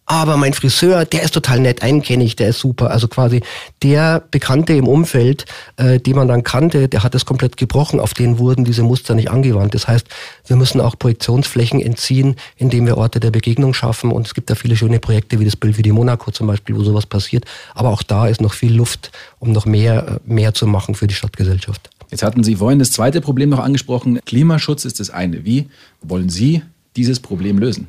aber 0.06 0.36
mein 0.36 0.52
Friseur, 0.52 1.04
der 1.04 1.24
ist 1.24 1.34
total 1.34 1.58
nett, 1.58 1.82
einen 1.82 2.00
kenne 2.00 2.22
ich, 2.22 2.36
der 2.36 2.50
ist 2.50 2.60
super. 2.60 2.92
Also 2.92 3.08
quasi 3.08 3.42
der 3.82 4.22
Bekannte 4.30 4.72
im 4.72 4.86
Umfeld, 4.86 5.46
äh, 5.76 5.98
den 5.98 6.14
man 6.14 6.28
dann 6.28 6.44
kannte, 6.44 6.88
der 6.88 7.02
hat 7.02 7.14
das 7.14 7.26
komplett 7.26 7.56
gebrochen, 7.56 7.98
auf 7.98 8.14
den 8.14 8.38
wurden 8.38 8.64
diese 8.64 8.84
Muster 8.84 9.16
nicht 9.16 9.30
angewandt. 9.30 9.74
Das 9.74 9.88
heißt, 9.88 10.06
wir 10.46 10.54
müssen 10.54 10.80
auch 10.80 10.96
Projektionsflächen 10.96 11.80
entziehen, 11.80 12.36
indem 12.56 12.86
wir 12.86 12.96
Orte 12.96 13.18
der 13.18 13.32
Begegnung 13.32 13.74
schaffen. 13.74 14.12
Und 14.12 14.28
es 14.28 14.34
gibt 14.34 14.48
da 14.48 14.54
viele 14.54 14.76
schöne 14.76 15.00
Projekte, 15.00 15.40
wie 15.40 15.44
das 15.44 15.56
Bild 15.56 15.76
wie 15.76 15.82
die 15.82 15.92
Monaco 15.92 16.30
zum 16.30 16.46
Beispiel, 16.46 16.76
wo 16.76 16.84
sowas 16.84 17.06
passiert. 17.06 17.44
Aber 17.74 17.90
auch 17.90 18.04
da 18.04 18.28
ist 18.28 18.40
noch 18.40 18.54
viel 18.54 18.74
Luft, 18.74 19.10
um 19.40 19.50
noch 19.50 19.66
mehr, 19.66 20.20
äh, 20.24 20.32
mehr 20.32 20.54
zu 20.54 20.68
machen 20.68 20.94
für 20.94 21.08
die 21.08 21.14
Stadtgesellschaft. 21.14 21.90
Jetzt 22.12 22.22
hatten 22.22 22.44
Sie 22.44 22.54
vorhin 22.54 22.78
das 22.78 22.92
zweite 22.92 23.20
Problem 23.20 23.50
noch 23.50 23.58
angesprochen. 23.58 24.20
Klimaschutz 24.24 24.84
ist 24.84 25.00
das 25.00 25.10
eine. 25.10 25.44
Wie 25.44 25.68
wollen 26.00 26.28
Sie 26.28 26.62
dieses 26.94 27.18
Problem 27.18 27.58
lösen? 27.58 27.88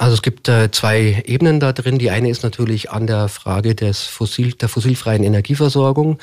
Also 0.00 0.14
es 0.14 0.22
gibt 0.22 0.48
äh, 0.48 0.70
zwei 0.70 1.22
Ebenen 1.26 1.60
da 1.60 1.74
drin. 1.74 1.98
Die 1.98 2.10
eine 2.10 2.30
ist 2.30 2.42
natürlich 2.42 2.90
an 2.90 3.06
der 3.06 3.28
Frage 3.28 3.74
des 3.74 4.04
Fossil, 4.04 4.54
der 4.54 4.70
fossilfreien 4.70 5.22
Energieversorgung. 5.22 6.18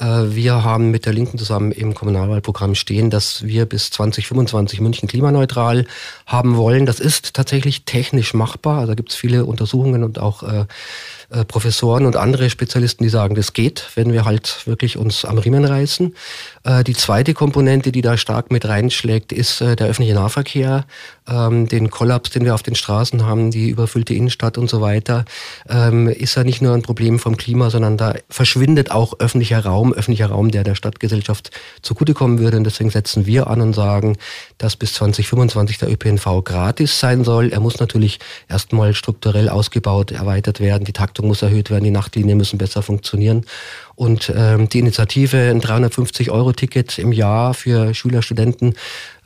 Äh, 0.00 0.04
wir 0.04 0.64
haben 0.64 0.90
mit 0.90 1.06
der 1.06 1.12
Linken 1.12 1.38
zusammen 1.38 1.70
im 1.70 1.94
Kommunalwahlprogramm 1.94 2.74
stehen, 2.74 3.08
dass 3.08 3.46
wir 3.46 3.66
bis 3.66 3.92
2025 3.92 4.80
München 4.80 5.08
klimaneutral 5.08 5.86
haben 6.26 6.56
wollen. 6.56 6.86
Das 6.86 6.98
ist 6.98 7.34
tatsächlich 7.34 7.84
technisch 7.84 8.34
machbar. 8.34 8.78
Also 8.78 8.88
da 8.88 8.94
gibt 8.96 9.10
es 9.10 9.14
viele 9.14 9.44
Untersuchungen 9.44 10.02
und 10.02 10.18
auch 10.18 10.42
äh, 10.42 10.64
äh, 11.30 11.44
Professoren 11.44 12.06
und 12.06 12.16
andere 12.16 12.50
Spezialisten, 12.50 13.04
die 13.04 13.08
sagen, 13.08 13.34
das 13.34 13.52
geht, 13.52 13.88
wenn 13.94 14.12
wir 14.12 14.24
halt 14.24 14.66
wirklich 14.66 14.96
uns 14.96 15.24
am 15.24 15.38
Riemen 15.38 15.64
reißen. 15.64 16.14
Äh, 16.64 16.84
die 16.84 16.94
zweite 16.94 17.34
Komponente, 17.34 17.92
die 17.92 18.02
da 18.02 18.16
stark 18.16 18.50
mit 18.50 18.66
reinschlägt, 18.66 19.32
ist 19.32 19.60
äh, 19.60 19.76
der 19.76 19.86
öffentliche 19.86 20.14
Nahverkehr, 20.14 20.84
ähm, 21.28 21.68
den 21.68 21.90
Kollaps, 21.90 22.30
den 22.30 22.44
wir 22.44 22.54
auf 22.54 22.62
den 22.62 22.74
Straßen 22.74 23.24
haben, 23.24 23.50
die 23.50 23.70
überfüllte 23.70 24.12
Innenstadt 24.12 24.58
und 24.58 24.68
so 24.68 24.80
weiter, 24.80 25.24
ähm, 25.68 26.08
ist 26.08 26.34
ja 26.34 26.42
nicht 26.42 26.62
nur 26.62 26.74
ein 26.74 26.82
Problem 26.82 27.18
vom 27.18 27.36
Klima, 27.36 27.70
sondern 27.70 27.96
da 27.96 28.14
verschwindet 28.28 28.90
auch 28.90 29.20
öffentlicher 29.20 29.64
Raum, 29.64 29.92
öffentlicher 29.92 30.26
Raum, 30.26 30.50
der 30.50 30.64
der 30.64 30.74
Stadtgesellschaft 30.74 31.50
zugutekommen 31.82 32.40
würde. 32.40 32.56
Und 32.56 32.64
deswegen 32.64 32.90
setzen 32.90 33.26
wir 33.26 33.46
an 33.46 33.60
und 33.60 33.72
sagen, 33.72 34.16
dass 34.58 34.76
bis 34.76 34.94
2025 34.94 35.78
der 35.78 35.90
ÖPNV 35.90 36.42
gratis 36.44 36.98
sein 36.98 37.24
soll. 37.24 37.50
Er 37.52 37.60
muss 37.60 37.78
natürlich 37.78 38.18
erstmal 38.48 38.94
strukturell 38.94 39.48
ausgebaut, 39.48 40.10
erweitert 40.10 40.60
werden. 40.60 40.84
Die 40.84 40.92
Taktung 40.92 41.19
muss 41.22 41.42
erhöht 41.42 41.70
werden, 41.70 41.84
die 41.84 41.90
Nachtlinien 41.90 42.38
müssen 42.38 42.58
besser 42.58 42.82
funktionieren. 42.82 43.44
Und 44.00 44.32
ähm, 44.34 44.66
die 44.70 44.78
Initiative, 44.78 45.36
ein 45.36 45.60
350-Euro-Ticket 45.60 46.98
im 46.98 47.12
Jahr 47.12 47.52
für 47.52 47.92
Schüler, 47.92 48.22
Studenten, 48.22 48.72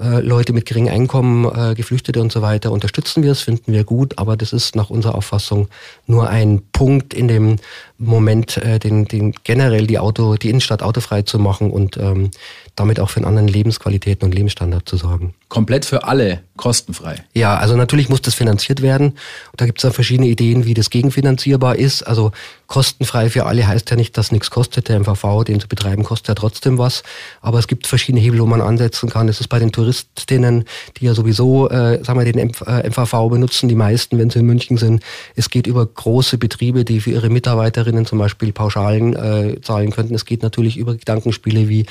äh, 0.01 0.19
Leute 0.19 0.53
mit 0.53 0.67
geringem 0.67 0.93
Einkommen, 0.93 1.45
äh, 1.45 1.77
Geflüchtete 1.77 2.21
und 2.21 2.33
so 2.33 2.43
weiter, 2.43 2.73
unterstützen 2.73 3.23
wir. 3.23 3.29
Das 3.29 3.43
finden 3.43 3.73
wir 3.73 3.85
gut, 3.85 4.19
aber 4.19 4.37
das 4.37 4.53
ist 4.53 4.75
nach 4.75 4.91
unserer 4.91 5.15
Auffassung 5.15 5.69
nur 6.09 6.29
ein 6.29 6.61
Punkt 6.73 7.15
in 7.15 7.29
dem 7.29 7.59
Moment, 7.99 8.57
äh, 8.57 8.81
den, 8.81 9.05
den 9.05 9.33
generell 9.45 9.87
die 9.87 10.01
Auto, 10.01 10.35
die 10.35 10.51
Innenstadt 10.51 10.83
autofrei 10.83 11.23
zu 11.23 11.39
machen 11.39 11.71
und 11.71 11.97
ähm, 11.97 12.33
damit 12.75 12.99
auch 12.99 13.11
für 13.11 13.19
einen 13.19 13.27
anderen 13.27 13.47
Lebensqualitäten 13.47 14.27
und 14.27 14.35
Lebensstandard 14.35 14.89
zu 14.89 14.97
sorgen. 14.97 15.35
Komplett 15.49 15.85
für 15.85 16.03
alle 16.03 16.41
kostenfrei. 16.57 17.25
Ja, 17.33 17.57
also 17.57 17.77
natürlich 17.77 18.09
muss 18.09 18.23
das 18.23 18.35
finanziert 18.35 18.83
werden. 18.83 19.11
Und 19.53 19.61
da 19.61 19.67
gibt 19.67 19.79
es 19.79 19.83
dann 19.83 19.93
verschiedene 19.93 20.27
Ideen, 20.27 20.65
wie 20.65 20.75
das 20.75 20.91
gegenfinanzierbar 20.91 21.77
ist. 21.77 22.03
Also 22.03 22.33
kostenfrei 22.67 23.31
für 23.31 23.47
alle 23.47 23.67
heißt 23.67 23.91
ja 23.91 23.97
nicht, 23.97 24.19
dass 24.19 24.33
nichts 24.33 24.51
kostet. 24.51 24.64
Der 24.71 25.01
MVV, 25.01 25.45
den 25.45 25.61
zu 25.61 25.69
betreiben, 25.69 26.03
kostet 26.03 26.29
ja 26.29 26.35
trotzdem 26.35 26.79
was. 26.79 27.03
Aber 27.41 27.59
es 27.59 27.67
gibt 27.67 27.87
verschiedene 27.87 28.23
Hebel, 28.23 28.41
wo 28.41 28.47
man 28.47 28.61
ansetzen 28.61 29.09
kann. 29.11 29.27
Das 29.27 29.41
ist 29.41 29.49
bei 29.49 29.59
den 29.59 29.73
Touristinnen, 29.73 30.65
die 30.97 31.07
ja 31.07 31.15
sowieso, 31.15 31.69
äh, 31.69 32.03
sagen 32.05 32.19
wir, 32.19 32.31
den 32.31 32.49
MVV 32.49 33.15
äh, 33.15 33.29
benutzen, 33.29 33.69
die 33.69 33.75
meisten, 33.75 34.19
wenn 34.19 34.31
sie 34.31 34.41
in 34.41 34.47
München 34.47 34.77
sind. 34.77 35.03
Es 35.37 35.51
geht 35.51 35.67
über 35.67 35.87
große 35.87 36.39
Betriebe, 36.39 36.85
die 36.85 37.01
für 37.01 37.11
ihre 37.11 37.31
Mitarbeiterinnen 37.31 38.07
zum 38.07 38.19
Beispiel 38.19 38.53
Pauschalen 38.53 39.15
äh, 39.15 39.61
zahlen 39.61 39.91
könnten. 39.91 40.15
Es 40.15 40.25
geht 40.25 40.43
natürlich 40.43 40.77
über 40.77 40.95
Gedankenspiele 40.95 41.69
wie 41.69 41.87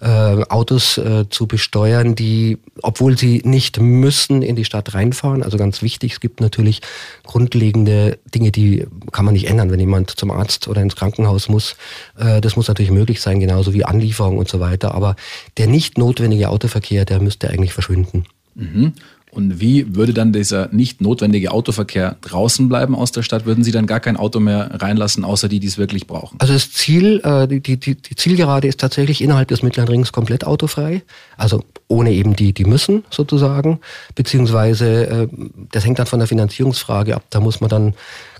äh, 0.00 0.06
Autos 0.06 0.98
äh, 0.98 1.28
zu 1.30 1.46
besteuern, 1.46 2.14
die, 2.14 2.58
obwohl 2.82 3.16
sie 3.16 3.42
nicht 3.44 3.80
müssen, 3.80 4.42
in 4.42 4.56
die 4.56 4.64
Stadt 4.64 4.94
reinfahren. 4.94 5.42
Also 5.42 5.56
ganz 5.56 5.82
wichtig, 5.82 6.12
es 6.12 6.20
gibt 6.20 6.40
natürlich 6.40 6.82
grundlegende 7.24 8.18
Dinge, 8.34 8.50
die 8.50 8.86
kann 9.12 9.24
man 9.24 9.34
nicht 9.34 9.48
ändern, 9.48 9.70
wenn 9.70 9.80
jemand 9.80 10.10
zum 10.10 10.30
Arzt 10.30 10.68
oder 10.68 10.82
ins 10.82 10.96
Krankenhaus 10.96 11.48
muss. 11.48 11.76
Äh, 12.18 12.40
das 12.40 12.56
muss 12.56 12.68
natürlich 12.68 12.90
möglich 12.90 13.20
sein, 13.20 13.40
genauso 13.40 13.72
wie 13.72 13.84
Anlieferung 13.84 14.38
und 14.38 14.48
so 14.48 14.60
weiter. 14.60 14.94
Aber 14.94 15.16
der 15.56 15.66
nicht 15.66 15.98
notwendige 15.98 16.50
Autoverkehr, 16.50 17.04
der 17.04 17.20
müsste 17.20 17.48
eigentlich 17.50 17.72
verschwinden. 17.72 18.26
Mhm. 18.54 18.94
Und 19.32 19.60
wie 19.60 19.94
würde 19.94 20.14
dann 20.14 20.32
dieser 20.32 20.68
nicht 20.72 21.00
notwendige 21.00 21.50
Autoverkehr 21.50 22.16
draußen 22.22 22.68
bleiben 22.68 22.94
aus 22.94 23.12
der 23.12 23.22
Stadt? 23.22 23.44
Würden 23.44 23.64
Sie 23.64 23.72
dann 23.72 23.86
gar 23.86 24.00
kein 24.00 24.16
Auto 24.16 24.40
mehr 24.40 24.70
reinlassen, 24.80 25.24
außer 25.24 25.48
die, 25.48 25.60
die 25.60 25.66
es 25.66 25.76
wirklich 25.76 26.06
brauchen? 26.06 26.36
Also 26.40 26.54
das 26.54 26.72
Ziel, 26.72 27.20
äh, 27.22 27.46
die, 27.46 27.60
die, 27.60 27.76
die 27.96 28.16
Zielgerade 28.16 28.66
ist 28.66 28.80
tatsächlich 28.80 29.20
innerhalb 29.20 29.48
des 29.48 29.62
Mittleren 29.62 29.88
Rings 29.88 30.12
komplett 30.12 30.46
autofrei. 30.46 31.02
Also 31.36 31.62
ohne 31.88 32.12
eben 32.12 32.34
die, 32.34 32.52
die 32.52 32.64
müssen 32.64 33.04
sozusagen. 33.10 33.80
Beziehungsweise, 34.14 35.06
äh, 35.06 35.28
das 35.70 35.84
hängt 35.84 35.98
dann 35.98 36.06
von 36.06 36.18
der 36.18 36.28
Finanzierungsfrage 36.28 37.14
ab. 37.14 37.24
Da 37.30 37.40
muss 37.40 37.60
man 37.60 37.68
dann 37.68 37.94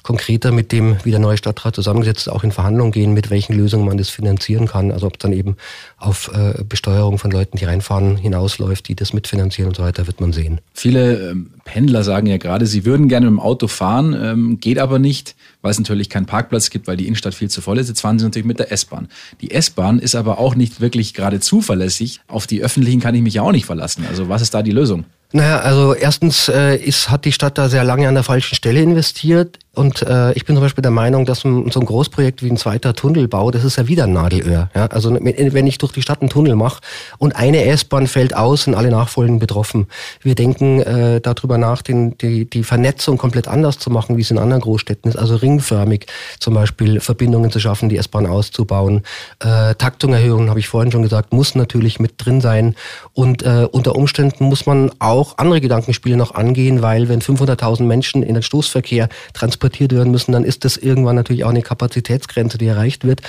konkreter 0.07 0.53
mit 0.53 0.71
dem, 0.71 0.99
wie 1.03 1.11
der 1.11 1.19
neue 1.19 1.37
Stadtrat 1.37 1.75
zusammengesetzt, 1.75 2.31
auch 2.31 2.45
in 2.45 2.53
Verhandlungen 2.53 2.93
gehen, 2.93 3.13
mit 3.13 3.29
welchen 3.29 3.55
Lösungen 3.55 3.85
man 3.85 3.99
das 3.99 4.09
finanzieren 4.09 4.69
kann. 4.69 4.93
Also 4.93 5.09
ob 5.09 5.19
dann 5.19 5.33
eben 5.33 5.57
auf 5.99 6.31
äh, 6.33 6.63
Besteuerung 6.63 7.19
von 7.19 7.33
Leuten, 7.33 7.57
die 7.57 7.65
reinfahren, 7.65 8.17
hinausläuft, 8.17 8.87
die 8.87 8.95
das 8.95 9.13
mitfinanzieren 9.13 9.69
und 9.71 9.77
so 9.77 9.83
weiter, 9.83 10.07
wird 10.07 10.21
man 10.21 10.33
sehen. 10.33 10.61
Viele 10.75 11.31
ähm, 11.31 11.51
Pendler 11.65 12.05
sagen 12.05 12.29
ja 12.29 12.37
gerade, 12.37 12.67
sie 12.67 12.85
würden 12.85 13.09
gerne 13.09 13.27
mit 13.27 13.33
dem 13.33 13.41
Auto 13.41 13.67
fahren, 13.67 14.17
ähm, 14.17 14.61
geht 14.61 14.79
aber 14.79 15.01
nicht, 15.01 15.35
weil 15.61 15.73
es 15.73 15.79
natürlich 15.81 16.09
keinen 16.09 16.27
Parkplatz 16.27 16.71
gibt, 16.71 16.87
weil 16.87 16.97
die 16.97 17.09
Innenstadt 17.09 17.35
viel 17.35 17.51
zu 17.51 17.61
voll 17.61 17.79
ist. 17.79 17.89
Jetzt 17.89 18.01
fahren 18.01 18.21
sie 18.21 18.27
natürlich 18.27 18.47
mit 18.47 18.61
der 18.61 18.71
S-Bahn. 18.71 19.09
Die 19.41 19.51
S-Bahn 19.51 19.99
ist 19.99 20.15
aber 20.15 20.39
auch 20.39 20.55
nicht 20.55 20.81
wirklich 20.81 21.15
gerade 21.15 21.41
zuverlässig. 21.41 22.21
Auf 22.29 22.47
die 22.47 22.63
öffentlichen 22.63 23.01
kann 23.01 23.17
ich 23.17 23.23
mich 23.23 23.35
ja 23.35 23.43
auch 23.43 23.51
nicht 23.51 23.67
verlassen. 23.67 24.07
Also 24.09 24.29
was 24.29 24.41
ist 24.41 24.55
da 24.55 24.63
die 24.63 24.71
Lösung? 24.71 25.05
Naja, 25.33 25.59
also 25.59 25.93
erstens 25.95 26.49
äh, 26.49 26.77
ist, 26.77 27.11
hat 27.11 27.25
die 27.25 27.33
Stadt 27.33 27.59
da 27.59 27.69
sehr 27.69 27.83
lange 27.83 28.07
an 28.07 28.15
der 28.15 28.23
falschen 28.23 28.55
Stelle 28.55 28.81
investiert. 28.81 29.59
Und 29.77 30.01
äh, 30.03 30.33
ich 30.33 30.47
bin 30.47 30.57
zum 30.57 30.63
Beispiel 30.63 30.81
der 30.81 30.91
Meinung, 30.91 31.27
dass 31.27 31.41
so 31.41 31.49
ein 31.51 31.69
Großprojekt 31.69 32.43
wie 32.43 32.51
ein 32.51 32.57
zweiter 32.57 32.95
Tunnelbau, 32.95 33.51
das 33.51 33.63
ist 33.63 33.77
ja 33.77 33.87
wieder 33.87 34.05
ein 34.05 34.15
Nadelöhr. 34.15 34.71
Ja? 34.75 34.87
Also 34.87 35.15
wenn 35.15 35.67
ich 35.67 35.77
durch 35.77 35.93
die 35.93 36.01
Stadt 36.01 36.23
einen 36.23 36.31
Tunnel 36.31 36.57
mache 36.57 36.81
und 37.19 37.37
eine 37.37 37.63
S-Bahn 37.67 38.07
fällt 38.07 38.35
aus, 38.35 38.65
sind 38.65 38.75
alle 38.75 38.91
Nachfolgenden 38.91 39.39
betroffen. 39.39 39.87
Wir 40.23 40.35
denken 40.35 40.81
äh, 40.81 41.21
darüber 41.21 41.59
nach, 41.59 41.83
den, 41.83 42.17
die, 42.17 42.49
die 42.49 42.65
Vernetzung 42.65 43.19
komplett 43.19 43.49
anders 43.49 43.79
zu 43.79 43.91
machen, 43.91 44.17
wie 44.17 44.23
es 44.23 44.31
in 44.31 44.39
anderen 44.39 44.63
Großstädten 44.63 45.11
ist. 45.11 45.17
Also 45.19 45.37
ringförmig 45.37 46.07
zum 46.41 46.55
Beispiel 46.55 47.01
Verbindungen 47.01 47.51
zu 47.51 47.61
schaffen, 47.61 47.91
die 47.91 47.99
S-Bahn 47.99 48.27
auszubauen. 48.27 49.03
Äh, 49.41 49.75
Taktungerhöhungen, 49.75 50.49
habe 50.49 50.61
ich 50.61 50.69
vorhin 50.69 50.91
schon 50.91 51.03
gesagt, 51.03 51.35
muss 51.35 51.55
natürlich 51.55 52.01
mit 52.01 52.15
drin 52.17 52.41
sein. 52.41 52.77
Und 53.13 53.43
äh, 53.43 53.69
unter 53.71 53.95
Umständen 53.95 54.45
muss 54.45 54.65
man 54.65 54.91
auch 55.01 55.37
andere 55.37 55.61
Gedankenspiele 55.61 56.17
noch 56.17 56.35
angehen, 56.35 56.81
weil 56.81 57.11
wenn 57.11 57.21
500.000 57.21 57.83
Menschen 57.83 58.23
in 58.23 58.33
den 58.33 58.43
Stoßverkehr 58.43 59.11
transportieren, 59.35 59.66
transportiert 59.67 59.93
werden 59.93 60.11
müssen, 60.13 60.33
dann 60.33 60.45
ist 60.45 60.65
das 60.65 60.77
irgendwann 60.77 61.17
natürlich 61.17 61.45
auch 61.45 61.51
eine 61.51 61.63
Kapazitätsgrenze, 61.63 62.59
die 62.59 62.67
erreicht 62.67 63.05
wird. 63.05 63.21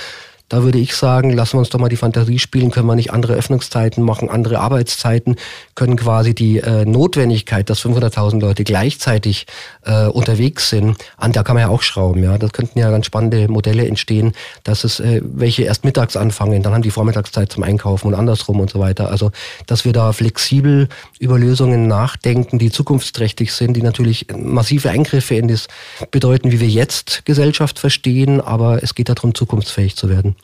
Da 0.48 0.62
würde 0.62 0.78
ich 0.78 0.94
sagen, 0.94 1.32
lassen 1.32 1.54
wir 1.54 1.58
uns 1.58 1.68
doch 1.68 1.78
mal 1.78 1.88
die 1.88 1.96
Fantasie 1.96 2.38
spielen, 2.38 2.70
können 2.70 2.86
wir 2.86 2.94
nicht 2.94 3.12
andere 3.12 3.34
Öffnungszeiten 3.34 4.02
machen, 4.02 4.30
andere 4.30 4.60
Arbeitszeiten, 4.60 5.36
können 5.74 5.96
quasi 5.96 6.34
die 6.34 6.58
äh, 6.58 6.86
Notwendigkeit, 6.86 7.68
dass 7.68 7.84
500.000 7.84 8.40
Leute 8.40 8.64
gleichzeitig 8.64 9.46
äh, 9.84 10.06
unterwegs 10.06 10.70
sind, 10.70 10.96
an 11.18 11.32
der 11.32 11.44
kann 11.44 11.54
man 11.54 11.62
ja 11.64 11.68
auch 11.68 11.82
schrauben. 11.82 12.22
Ja, 12.22 12.38
das 12.38 12.52
könnten 12.52 12.78
ja 12.78 12.90
ganz 12.90 13.04
spannende 13.04 13.48
Modelle 13.48 13.86
entstehen, 13.86 14.32
dass 14.64 14.84
es 14.84 15.00
äh, 15.00 15.20
welche 15.22 15.64
erst 15.64 15.84
mittags 15.84 16.16
anfangen, 16.16 16.62
dann 16.62 16.72
haben 16.72 16.82
die 16.82 16.90
Vormittagszeit 16.90 17.52
zum 17.52 17.62
Einkaufen 17.62 18.08
und 18.08 18.14
andersrum 18.14 18.60
und 18.60 18.70
so 18.70 18.80
weiter. 18.80 19.10
Also, 19.10 19.30
dass 19.66 19.84
wir 19.84 19.92
da 19.92 20.12
flexibel 20.12 20.88
über 21.18 21.38
Lösungen 21.38 21.88
nachdenken, 21.88 22.58
die 22.58 22.70
zukunftsträchtig 22.70 23.52
sind, 23.52 23.74
die 23.74 23.82
natürlich 23.82 24.26
massive 24.34 24.88
Eingriffe 24.88 25.34
in 25.34 25.48
das 25.48 25.68
bedeuten, 26.10 26.52
wie 26.52 26.60
wir 26.60 26.68
jetzt 26.68 27.26
Gesellschaft 27.26 27.78
verstehen, 27.78 28.40
aber 28.40 28.82
es 28.82 28.94
geht 28.94 29.10
darum, 29.10 29.34
zukunftsfähig 29.34 29.94
zu 29.94 30.08
werden. 30.08 30.37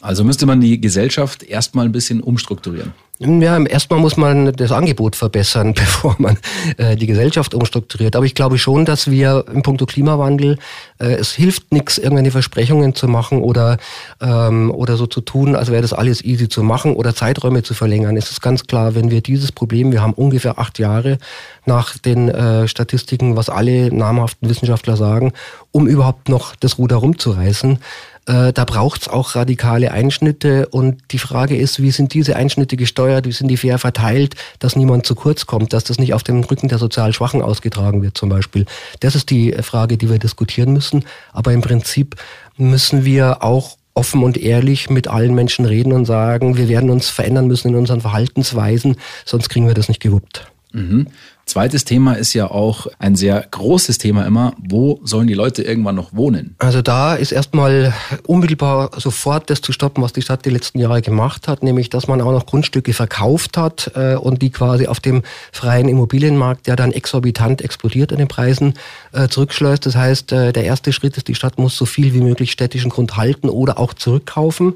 Also 0.00 0.24
müsste 0.24 0.46
man 0.46 0.60
die 0.60 0.80
Gesellschaft 0.80 1.42
erstmal 1.42 1.84
ein 1.84 1.92
bisschen 1.92 2.20
umstrukturieren. 2.20 2.92
Ja, 3.22 3.62
erstmal 3.62 4.00
muss 4.00 4.16
man 4.16 4.50
das 4.54 4.72
Angebot 4.72 5.14
verbessern, 5.14 5.74
bevor 5.76 6.16
man 6.18 6.38
äh, 6.78 6.96
die 6.96 7.06
Gesellschaft 7.06 7.52
umstrukturiert. 7.52 8.16
Aber 8.16 8.24
ich 8.24 8.34
glaube 8.34 8.56
schon, 8.56 8.86
dass 8.86 9.10
wir 9.10 9.44
im 9.52 9.62
Punkto 9.62 9.84
Klimawandel, 9.84 10.56
äh, 10.98 11.16
es 11.16 11.32
hilft 11.32 11.70
nichts, 11.70 11.98
irgendwelche 11.98 12.30
Versprechungen 12.30 12.94
zu 12.94 13.08
machen 13.08 13.42
oder, 13.42 13.76
ähm, 14.22 14.70
oder 14.70 14.96
so 14.96 15.06
zu 15.06 15.20
tun, 15.20 15.54
als 15.54 15.70
wäre 15.70 15.82
das 15.82 15.92
alles 15.92 16.24
easy 16.24 16.48
zu 16.48 16.62
machen 16.62 16.96
oder 16.96 17.14
Zeiträume 17.14 17.62
zu 17.62 17.74
verlängern. 17.74 18.16
Es 18.16 18.30
ist 18.30 18.40
ganz 18.40 18.66
klar, 18.66 18.94
wenn 18.94 19.10
wir 19.10 19.20
dieses 19.20 19.52
Problem, 19.52 19.92
wir 19.92 20.00
haben 20.00 20.14
ungefähr 20.14 20.58
acht 20.58 20.78
Jahre 20.78 21.18
nach 21.66 21.98
den 21.98 22.30
äh, 22.30 22.68
Statistiken, 22.68 23.36
was 23.36 23.50
alle 23.50 23.94
namhaften 23.94 24.48
Wissenschaftler 24.48 24.96
sagen, 24.96 25.34
um 25.72 25.86
überhaupt 25.86 26.30
noch 26.30 26.56
das 26.56 26.78
Ruder 26.78 26.96
rumzureißen, 26.96 27.80
äh, 28.26 28.52
da 28.52 28.64
braucht 28.64 29.02
es 29.02 29.08
auch 29.08 29.34
radikale 29.34 29.92
Einschnitte 29.92 30.68
und 30.68 31.00
die 31.10 31.18
Frage 31.18 31.56
ist, 31.56 31.80
wie 31.82 31.90
sind 31.90 32.14
diese 32.14 32.36
Einschnitte 32.36 32.76
gesteuert, 32.76 33.26
wie 33.26 33.32
sind 33.32 33.48
die 33.48 33.56
fair 33.56 33.78
verteilt, 33.78 34.34
dass 34.58 34.76
niemand 34.76 35.06
zu 35.06 35.14
kurz 35.14 35.46
kommt, 35.46 35.72
dass 35.72 35.84
das 35.84 35.98
nicht 35.98 36.14
auf 36.14 36.22
dem 36.22 36.42
Rücken 36.44 36.68
der 36.68 36.78
sozial 36.78 37.12
Schwachen 37.12 37.42
ausgetragen 37.42 38.02
wird 38.02 38.16
zum 38.16 38.28
Beispiel. 38.28 38.66
Das 39.00 39.14
ist 39.14 39.30
die 39.30 39.52
Frage, 39.62 39.96
die 39.96 40.10
wir 40.10 40.18
diskutieren 40.18 40.72
müssen. 40.72 41.04
Aber 41.32 41.52
im 41.52 41.62
Prinzip 41.62 42.16
müssen 42.56 43.04
wir 43.04 43.42
auch 43.42 43.76
offen 43.94 44.22
und 44.22 44.38
ehrlich 44.38 44.90
mit 44.90 45.08
allen 45.08 45.34
Menschen 45.34 45.64
reden 45.64 45.92
und 45.92 46.04
sagen, 46.04 46.56
wir 46.56 46.68
werden 46.68 46.90
uns 46.90 47.08
verändern 47.08 47.46
müssen 47.46 47.68
in 47.68 47.74
unseren 47.74 48.00
Verhaltensweisen, 48.00 48.96
sonst 49.24 49.48
kriegen 49.48 49.66
wir 49.66 49.74
das 49.74 49.88
nicht 49.88 50.00
gewuppt. 50.00 50.46
Mhm. 50.72 51.08
Zweites 51.50 51.84
Thema 51.84 52.12
ist 52.12 52.32
ja 52.32 52.48
auch 52.48 52.86
ein 53.00 53.16
sehr 53.16 53.44
großes 53.50 53.98
Thema 53.98 54.24
immer. 54.24 54.54
Wo 54.62 55.00
sollen 55.02 55.26
die 55.26 55.34
Leute 55.34 55.64
irgendwann 55.64 55.96
noch 55.96 56.14
wohnen? 56.14 56.54
Also 56.58 56.80
da 56.80 57.16
ist 57.16 57.32
erstmal 57.32 57.92
unmittelbar 58.24 58.92
sofort 58.96 59.50
das 59.50 59.60
zu 59.60 59.72
stoppen, 59.72 60.00
was 60.00 60.12
die 60.12 60.22
Stadt 60.22 60.44
die 60.44 60.50
letzten 60.50 60.78
Jahre 60.78 61.02
gemacht 61.02 61.48
hat, 61.48 61.64
nämlich 61.64 61.90
dass 61.90 62.06
man 62.06 62.20
auch 62.20 62.30
noch 62.30 62.46
Grundstücke 62.46 62.92
verkauft 62.92 63.56
hat 63.56 63.90
äh, 63.96 64.14
und 64.14 64.42
die 64.42 64.50
quasi 64.50 64.86
auf 64.86 65.00
dem 65.00 65.22
freien 65.50 65.88
Immobilienmarkt, 65.88 66.68
der 66.68 66.76
dann 66.76 66.92
exorbitant 66.92 67.62
explodiert 67.62 68.12
an 68.12 68.18
den 68.18 68.28
Preisen, 68.28 68.74
äh, 69.10 69.26
zurückschleust. 69.26 69.84
Das 69.86 69.96
heißt, 69.96 70.30
äh, 70.30 70.52
der 70.52 70.62
erste 70.62 70.92
Schritt 70.92 71.16
ist, 71.16 71.26
die 71.26 71.34
Stadt 71.34 71.58
muss 71.58 71.76
so 71.76 71.84
viel 71.84 72.14
wie 72.14 72.20
möglich 72.20 72.52
städtischen 72.52 72.92
Grund 72.92 73.16
halten 73.16 73.48
oder 73.48 73.80
auch 73.80 73.92
zurückkaufen, 73.94 74.74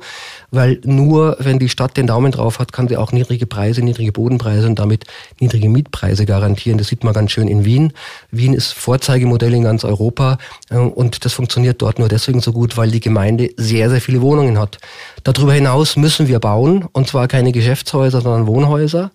weil 0.51 0.81
nur 0.83 1.37
wenn 1.39 1.61
die 1.61 1.69
Stadt 1.69 1.97
den 1.97 2.09
Daumen 2.09 2.33
drauf 2.33 2.59
hat, 2.59 2.73
kann 2.73 2.89
sie 2.89 2.97
auch 2.97 3.13
niedrige 3.13 3.47
Preise, 3.47 3.81
niedrige 3.81 4.11
Bodenpreise 4.11 4.67
und 4.67 4.81
damit 4.81 5.05
niedrige 5.39 5.69
Mietpreise 5.69 6.27
garantieren 6.27 6.64
implementieren. 6.65 6.79
Das 6.79 6.89
sieht 6.89 7.05
man 7.05 7.15
ganz 7.15 7.33
schön 7.33 7.49
in 7.49 7.65
Wien. 7.65 7.93
Wien 8.31 8.55
ist 8.55 8.73
Vorzeigemodell 8.73 9.55
in 9.55 9.65
ganz 9.65 9.85
Europa 9.85 10.39
äh, 10.71 10.77
und 10.77 11.25
das 11.25 11.33
funktioniert 11.33 11.81
dort 11.83 11.99
nur 11.99 12.09
deswegen 12.09 12.41
so 12.41 12.53
gut, 12.53 12.77
weil 12.77 12.91
die 12.91 13.01
Gemeinde 13.01 13.51
sehr, 13.57 13.91
sehr 13.91 14.01
viele 14.01 14.21
Wohnungen 14.21 14.59
hat. 14.59 14.79
Darüber 15.23 15.53
hinaus 15.53 15.97
müssen 15.97 16.29
wir 16.29 16.39
bauen 16.39 16.87
und 16.93 17.09
zwar 17.09 17.29
keine 17.29 17.53
Geschäftshäuser, 17.53 18.21
sondern 18.21 18.47
Wohnhäuser. 18.47 19.11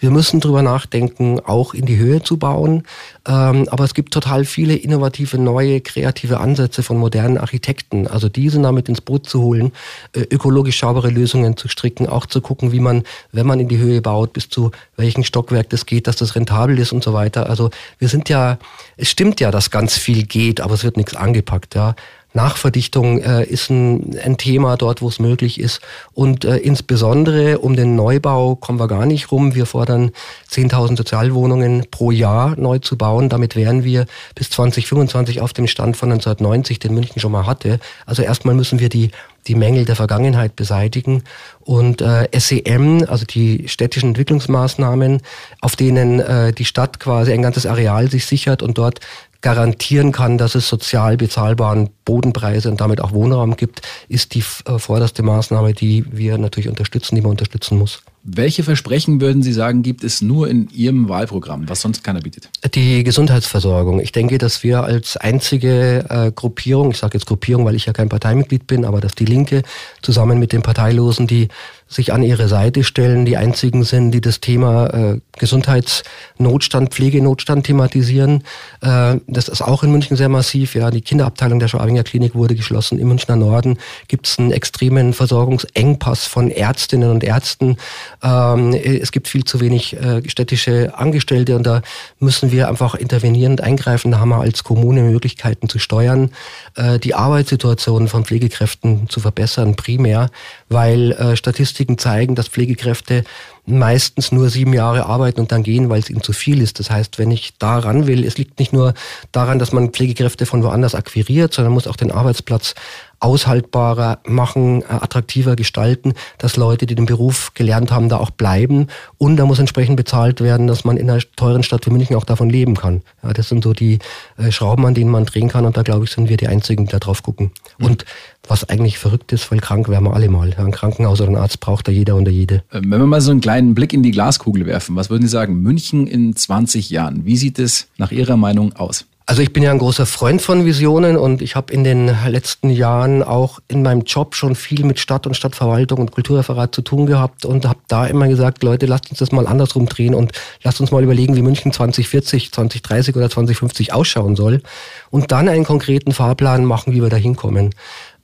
Wir 0.00 0.10
müssen 0.10 0.40
drüber 0.40 0.62
nachdenken, 0.62 1.40
auch 1.40 1.74
in 1.74 1.86
die 1.86 1.96
Höhe 1.96 2.22
zu 2.22 2.36
bauen. 2.36 2.84
Ähm, 3.26 3.68
aber 3.68 3.84
es 3.84 3.94
gibt 3.94 4.14
total 4.14 4.44
viele 4.44 4.76
innovative, 4.76 5.38
neue, 5.38 5.80
kreative 5.80 6.40
Ansätze 6.40 6.82
von 6.82 6.96
modernen 6.96 7.38
Architekten. 7.38 8.06
Also 8.06 8.28
diese 8.28 8.60
damit 8.60 8.88
ins 8.88 9.00
Boot 9.00 9.28
zu 9.28 9.42
holen, 9.42 9.72
äh, 10.12 10.20
ökologisch 10.20 10.80
saubere 10.80 11.10
Lösungen 11.10 11.56
zu 11.56 11.68
stricken, 11.68 12.06
auch 12.06 12.26
zu 12.26 12.40
gucken, 12.40 12.72
wie 12.72 12.80
man, 12.80 13.02
wenn 13.32 13.46
man 13.46 13.60
in 13.60 13.68
die 13.68 13.78
Höhe 13.78 14.00
baut, 14.00 14.32
bis 14.32 14.48
zu 14.48 14.70
welchem 14.96 15.24
Stockwerk 15.24 15.68
das 15.70 15.86
geht, 15.86 16.06
dass 16.06 16.16
das 16.16 16.34
rentabel 16.34 16.78
ist 16.78 16.92
und 16.92 17.02
so 17.02 17.12
weiter. 17.12 17.48
Also 17.48 17.70
wir 17.98 18.08
sind 18.08 18.28
ja, 18.28 18.58
es 18.96 19.10
stimmt 19.10 19.40
ja, 19.40 19.50
dass 19.50 19.70
ganz 19.70 19.96
viel 19.96 20.24
geht, 20.24 20.60
aber 20.60 20.74
es 20.74 20.84
wird 20.84 20.96
nichts 20.96 21.16
angepackt. 21.16 21.74
Ja. 21.74 21.94
Nachverdichtung 22.34 23.18
äh, 23.20 23.44
ist 23.44 23.70
ein, 23.70 24.16
ein, 24.22 24.36
Thema 24.36 24.76
dort, 24.76 25.02
wo 25.02 25.08
es 25.08 25.18
möglich 25.18 25.58
ist. 25.58 25.80
Und 26.12 26.44
äh, 26.44 26.56
insbesondere 26.56 27.58
um 27.58 27.74
den 27.74 27.96
Neubau 27.96 28.54
kommen 28.54 28.78
wir 28.78 28.88
gar 28.88 29.06
nicht 29.06 29.32
rum. 29.32 29.54
Wir 29.54 29.66
fordern 29.66 30.10
10.000 30.50 30.96
Sozialwohnungen 30.96 31.86
pro 31.90 32.10
Jahr 32.10 32.54
neu 32.56 32.78
zu 32.78 32.98
bauen. 32.98 33.28
Damit 33.28 33.56
wären 33.56 33.82
wir 33.82 34.06
bis 34.34 34.50
2025 34.50 35.40
auf 35.40 35.52
dem 35.52 35.66
Stand 35.66 35.96
von 35.96 36.12
1990, 36.12 36.78
den 36.78 36.94
München 36.94 37.20
schon 37.20 37.32
mal 37.32 37.46
hatte. 37.46 37.80
Also 38.06 38.22
erstmal 38.22 38.54
müssen 38.54 38.78
wir 38.78 38.88
die 38.88 39.10
die 39.48 39.54
Mängel 39.54 39.84
der 39.84 39.96
Vergangenheit 39.96 40.56
beseitigen 40.56 41.24
und 41.60 42.02
äh, 42.02 42.28
SEM, 42.38 43.04
also 43.08 43.24
die 43.24 43.66
städtischen 43.68 44.10
Entwicklungsmaßnahmen, 44.10 45.22
auf 45.60 45.74
denen 45.74 46.20
äh, 46.20 46.52
die 46.52 46.64
Stadt 46.64 47.00
quasi 47.00 47.32
ein 47.32 47.42
ganzes 47.42 47.66
Areal 47.66 48.10
sich 48.10 48.26
sichert 48.26 48.62
und 48.62 48.78
dort 48.78 49.00
garantieren 49.40 50.12
kann, 50.12 50.38
dass 50.38 50.54
es 50.54 50.68
sozial 50.68 51.16
bezahlbaren 51.16 51.90
Bodenpreise 52.04 52.70
und 52.70 52.80
damit 52.80 53.00
auch 53.00 53.12
Wohnraum 53.12 53.56
gibt, 53.56 53.82
ist 54.08 54.34
die 54.34 54.42
äh, 54.66 54.78
vorderste 54.78 55.22
Maßnahme, 55.22 55.74
die 55.74 56.04
wir 56.10 56.38
natürlich 56.38 56.68
unterstützen, 56.68 57.14
die 57.14 57.20
man 57.20 57.32
unterstützen 57.32 57.78
muss. 57.78 58.02
Welche 58.30 58.62
Versprechen 58.62 59.22
würden 59.22 59.42
Sie 59.42 59.54
sagen, 59.54 59.82
gibt 59.82 60.04
es 60.04 60.20
nur 60.20 60.48
in 60.48 60.68
Ihrem 60.68 61.08
Wahlprogramm, 61.08 61.66
was 61.66 61.80
sonst 61.80 62.04
keiner 62.04 62.20
bietet? 62.20 62.50
Die 62.74 63.02
Gesundheitsversorgung. 63.02 64.00
Ich 64.00 64.12
denke, 64.12 64.36
dass 64.36 64.62
wir 64.62 64.84
als 64.84 65.16
einzige 65.16 66.04
äh, 66.10 66.30
Gruppierung, 66.30 66.90
ich 66.90 66.98
sage 66.98 67.16
jetzt 67.16 67.24
Gruppierung, 67.24 67.64
weil 67.64 67.74
ich 67.74 67.86
ja 67.86 67.94
kein 67.94 68.10
Parteimitglied 68.10 68.66
bin, 68.66 68.84
aber 68.84 69.00
dass 69.00 69.14
die 69.14 69.24
Linke 69.24 69.62
zusammen 70.02 70.38
mit 70.38 70.52
den 70.52 70.60
Parteilosen 70.60 71.26
die 71.26 71.48
sich 71.88 72.12
an 72.12 72.22
ihre 72.22 72.48
Seite 72.48 72.84
stellen, 72.84 73.24
die 73.24 73.38
einzigen 73.38 73.82
sind, 73.82 74.10
die 74.10 74.20
das 74.20 74.40
Thema 74.40 74.86
äh, 74.88 75.20
Gesundheitsnotstand, 75.38 76.90
Pflegenotstand 76.90 77.64
thematisieren. 77.64 78.44
Äh, 78.82 79.16
das 79.26 79.48
ist 79.48 79.62
auch 79.62 79.82
in 79.82 79.90
München 79.90 80.16
sehr 80.16 80.28
massiv. 80.28 80.74
Ja, 80.74 80.90
die 80.90 81.00
Kinderabteilung 81.00 81.58
der 81.58 81.68
Schwabinger 81.68 82.04
Klinik 82.04 82.34
wurde 82.34 82.54
geschlossen. 82.54 82.98
Im 82.98 83.08
Münchner 83.08 83.36
Norden 83.36 83.78
gibt 84.06 84.26
es 84.26 84.38
einen 84.38 84.52
extremen 84.52 85.14
Versorgungsengpass 85.14 86.26
von 86.26 86.50
Ärztinnen 86.50 87.10
und 87.10 87.24
Ärzten. 87.24 87.78
Ähm, 88.22 88.72
es 88.74 89.12
gibt 89.12 89.28
viel 89.28 89.44
zu 89.44 89.60
wenig 89.60 89.94
äh, 89.96 90.28
städtische 90.28 90.92
Angestellte 90.96 91.56
und 91.56 91.64
da 91.64 91.82
müssen 92.18 92.50
wir 92.50 92.68
einfach 92.68 92.94
intervenieren 92.94 93.52
und 93.52 93.60
eingreifen. 93.60 94.10
Da 94.10 94.18
haben 94.18 94.30
wir 94.30 94.40
als 94.40 94.64
Kommune 94.64 95.02
Möglichkeiten 95.02 95.68
zu 95.68 95.78
steuern, 95.78 96.30
äh, 96.74 96.98
die 96.98 97.14
Arbeitssituation 97.14 98.08
von 98.08 98.24
Pflegekräften 98.24 99.08
zu 99.08 99.20
verbessern, 99.20 99.76
primär, 99.76 100.30
weil 100.68 101.12
äh, 101.12 101.36
Statistiken 101.36 101.98
zeigen, 101.98 102.34
dass 102.34 102.48
Pflegekräfte 102.48 103.24
meistens 103.68 104.32
nur 104.32 104.48
sieben 104.50 104.72
Jahre 104.72 105.06
arbeiten 105.06 105.40
und 105.40 105.52
dann 105.52 105.62
gehen, 105.62 105.88
weil 105.88 106.00
es 106.00 106.10
ihnen 106.10 106.22
zu 106.22 106.32
viel 106.32 106.60
ist. 106.60 106.78
Das 106.80 106.90
heißt, 106.90 107.18
wenn 107.18 107.30
ich 107.30 107.58
daran 107.58 108.06
will, 108.06 108.24
es 108.24 108.38
liegt 108.38 108.58
nicht 108.58 108.72
nur 108.72 108.94
daran, 109.32 109.58
dass 109.58 109.72
man 109.72 109.90
Pflegekräfte 109.90 110.46
von 110.46 110.62
woanders 110.62 110.94
akquiriert, 110.94 111.54
sondern 111.54 111.74
muss 111.74 111.86
auch 111.86 111.96
den 111.96 112.10
Arbeitsplatz 112.10 112.74
aushaltbarer 113.20 114.20
machen, 114.26 114.82
äh, 114.82 114.86
attraktiver 114.86 115.56
gestalten, 115.56 116.14
dass 116.38 116.56
Leute, 116.56 116.86
die 116.86 116.94
den 116.94 117.06
Beruf 117.06 117.52
gelernt 117.54 117.90
haben, 117.90 118.08
da 118.08 118.18
auch 118.18 118.30
bleiben. 118.30 118.86
Und 119.16 119.36
da 119.36 119.44
muss 119.44 119.58
entsprechend 119.58 119.96
bezahlt 119.96 120.40
werden, 120.40 120.66
dass 120.66 120.84
man 120.84 120.96
in 120.96 121.10
einer 121.10 121.20
teuren 121.36 121.62
Stadt 121.62 121.86
wie 121.86 121.90
München 121.90 122.16
auch 122.16 122.24
davon 122.24 122.48
leben 122.48 122.76
kann. 122.76 123.02
Ja, 123.22 123.32
das 123.32 123.48
sind 123.48 123.64
so 123.64 123.72
die 123.72 123.98
äh, 124.36 124.52
Schrauben, 124.52 124.86
an 124.86 124.94
denen 124.94 125.10
man 125.10 125.24
drehen 125.24 125.48
kann. 125.48 125.66
Und 125.66 125.76
da, 125.76 125.82
glaube 125.82 126.04
ich, 126.04 126.12
sind 126.12 126.28
wir 126.28 126.36
die 126.36 126.48
Einzigen, 126.48 126.86
die 126.86 126.92
da 126.92 126.98
drauf 126.98 127.22
gucken. 127.22 127.50
Mhm. 127.78 127.86
Und 127.86 128.04
was 128.48 128.68
eigentlich 128.68 128.98
verrückt 128.98 129.32
ist, 129.32 129.50
weil 129.50 129.60
krank 129.60 129.88
wären 129.88 130.04
wir 130.04 130.14
alle 130.14 130.28
mal. 130.28 130.54
Ein 130.56 130.72
Krankenhaus 130.72 131.20
oder 131.20 131.30
ein 131.30 131.36
Arzt 131.36 131.60
braucht 131.60 131.88
da 131.88 131.92
jeder 131.92 132.16
und 132.16 132.28
jede. 132.28 132.62
Ähm, 132.72 132.90
wenn 132.90 133.00
wir 133.00 133.06
mal 133.06 133.20
so 133.20 133.30
einen 133.30 133.40
kleinen 133.40 133.74
Blick 133.74 133.92
in 133.92 134.02
die 134.02 134.10
Glaskugel 134.10 134.66
werfen, 134.66 134.96
was 134.96 135.10
würden 135.10 135.22
Sie 135.22 135.28
sagen? 135.28 135.62
München 135.62 136.06
in 136.06 136.34
20 136.34 136.90
Jahren, 136.90 137.24
wie 137.24 137.36
sieht 137.36 137.58
es 137.58 137.88
nach 137.96 138.12
Ihrer 138.12 138.36
Meinung 138.36 138.74
aus? 138.74 139.04
Also 139.28 139.42
ich 139.42 139.52
bin 139.52 139.62
ja 139.62 139.70
ein 139.70 139.78
großer 139.78 140.06
Freund 140.06 140.40
von 140.40 140.64
Visionen 140.64 141.18
und 141.18 141.42
ich 141.42 141.54
habe 141.54 141.70
in 141.70 141.84
den 141.84 142.06
letzten 142.26 142.70
Jahren 142.70 143.22
auch 143.22 143.58
in 143.68 143.82
meinem 143.82 144.04
Job 144.04 144.34
schon 144.34 144.54
viel 144.54 144.86
mit 144.86 144.98
Stadt 145.00 145.26
und 145.26 145.34
Stadtverwaltung 145.34 145.98
und 145.98 146.12
Kulturreferat 146.12 146.74
zu 146.74 146.80
tun 146.80 147.04
gehabt 147.04 147.44
und 147.44 147.66
habe 147.66 147.78
da 147.88 148.06
immer 148.06 148.26
gesagt, 148.26 148.62
Leute, 148.62 148.86
lasst 148.86 149.10
uns 149.10 149.18
das 149.18 149.30
mal 149.30 149.46
andersrum 149.46 149.84
drehen 149.84 150.14
und 150.14 150.32
lasst 150.62 150.80
uns 150.80 150.92
mal 150.92 151.04
überlegen, 151.04 151.36
wie 151.36 151.42
München 151.42 151.74
2040, 151.74 152.52
2030 152.52 153.16
oder 153.16 153.28
2050 153.28 153.92
ausschauen 153.92 154.34
soll 154.34 154.62
und 155.10 155.30
dann 155.30 155.50
einen 155.50 155.64
konkreten 155.64 156.12
Fahrplan 156.12 156.64
machen, 156.64 156.94
wie 156.94 157.02
wir 157.02 157.10
da 157.10 157.16
hinkommen. 157.18 157.74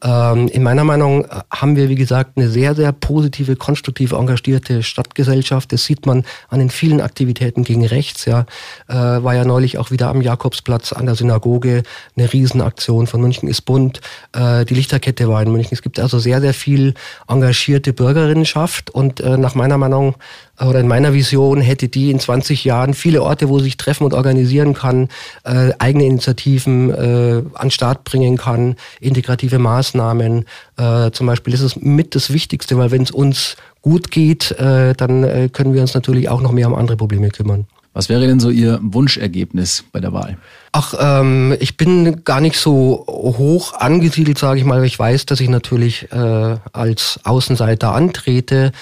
Ähm, 0.05 0.49
in 0.49 0.63
meiner 0.63 0.85
Meinung 0.85 1.25
äh, 1.25 1.41
haben 1.51 1.77
wir, 1.77 1.89
wie 1.89 1.95
gesagt, 1.95 2.33
eine 2.37 2.51
sehr, 2.51 2.75
sehr 2.75 2.93
positive, 2.93 3.57
konstruktive, 3.57 4.17
engagierte 4.17 4.83
Stadtgesellschaft. 4.83 5.73
Das 5.73 5.85
sieht 5.85 6.05
man 6.05 6.25
an 6.51 6.59
den 6.59 6.69
vielen 6.69 7.01
Aktivitäten 7.01 7.65
gegen 7.65 7.87
rechts. 7.87 8.27
Ja, 8.27 8.45
äh, 8.89 8.95
war 8.95 9.35
ja 9.35 9.47
neulich 9.47 9.79
auch 9.79 9.91
wieder 9.91 10.09
am 10.09 10.21
Jakobsplatz 10.21 10.93
an 10.93 11.07
der 11.07 11.15
Synagoge 11.15 11.83
eine 12.17 12.31
Riesenaktion 12.31 13.07
von 13.07 13.23
München 13.23 13.49
ist 13.49 13.63
bunt. 13.63 14.03
Äh, 14.33 14.67
die 14.67 14.75
Lichterkette 14.75 15.27
war 15.29 15.43
in 15.43 15.51
München. 15.51 15.73
Es 15.73 15.81
gibt 15.81 15.99
also 15.99 16.19
sehr, 16.19 16.43
sehr 16.43 16.55
viel 16.55 16.93
engagierte 17.27 17.95
Bürgerinnenschaft 17.95 18.91
und 18.91 19.21
nach 19.25 19.55
meiner 19.55 19.79
Meinung 19.79 20.17
oder 20.61 20.81
in 20.81 20.89
meiner 20.89 21.13
Vision 21.13 21.61
hätte 21.61 21.89
die 21.89 22.11
in 22.11 22.21
20 22.21 22.65
Jahren 22.65 22.95
viele 22.95 23.23
Orte, 23.23 23.49
wo 23.49 23.59
sie 23.59 23.65
sich 23.65 23.77
treffen 23.77 24.05
und 24.05 24.15
organisieren 24.15 24.75
kann, 24.75 25.09
äh, 25.45 25.73
eigene 25.79 26.07
Initiativen 26.07 26.91
äh, 26.91 27.43
an 27.55 27.71
Start 27.71 28.05
bringen 28.05 28.37
kann, 28.37 28.77
integrative 29.01 29.59
Maßnahmen. 29.59 30.45
Äh, 30.77 31.11
zum 31.11 31.27
Beispiel 31.27 31.55
ist 31.55 31.63
es 31.63 31.77
mit 31.77 32.15
das 32.15 32.33
Wichtigste, 32.33 32.79
weil 32.79 32.91
wenn 32.91 33.03
es 33.03 33.11
uns 33.11 33.57
gut 33.83 34.11
geht, 34.11 34.53
äh, 34.53 34.95
dann 34.95 35.25
äh, 35.25 35.49
können 35.53 35.75
wir 35.75 35.81
uns 35.81 35.95
natürlich 35.95 36.29
auch 36.29 36.41
noch 36.41 36.53
mehr 36.53 36.69
um 36.69 36.75
andere 36.75 36.97
Probleme 36.97 37.29
kümmern. 37.29 37.67
Was 37.95 38.09
wäre 38.09 38.27
denn 38.27 38.41
so 38.41 38.51
Ihr 38.51 38.81
Wunschergebnis 38.83 39.85
bei 39.93 40.01
der 40.01 40.13
Wahl? 40.13 40.37
Ach, 40.73 40.95
ähm, 40.99 41.57
ich 41.61 41.77
bin 41.77 42.25
gar 42.25 42.41
nicht 42.41 42.59
so 42.59 43.05
hoch 43.07 43.73
angesiedelt, 43.75 44.37
sage 44.37 44.59
ich 44.59 44.65
mal. 44.65 44.85
Ich 44.85 44.99
weiß, 44.99 45.27
dass 45.27 45.39
ich 45.39 45.49
natürlich 45.49 46.11
äh, 46.11 46.57
als 46.73 47.21
Außenseiter 47.23 47.95
antrete. 47.95 48.73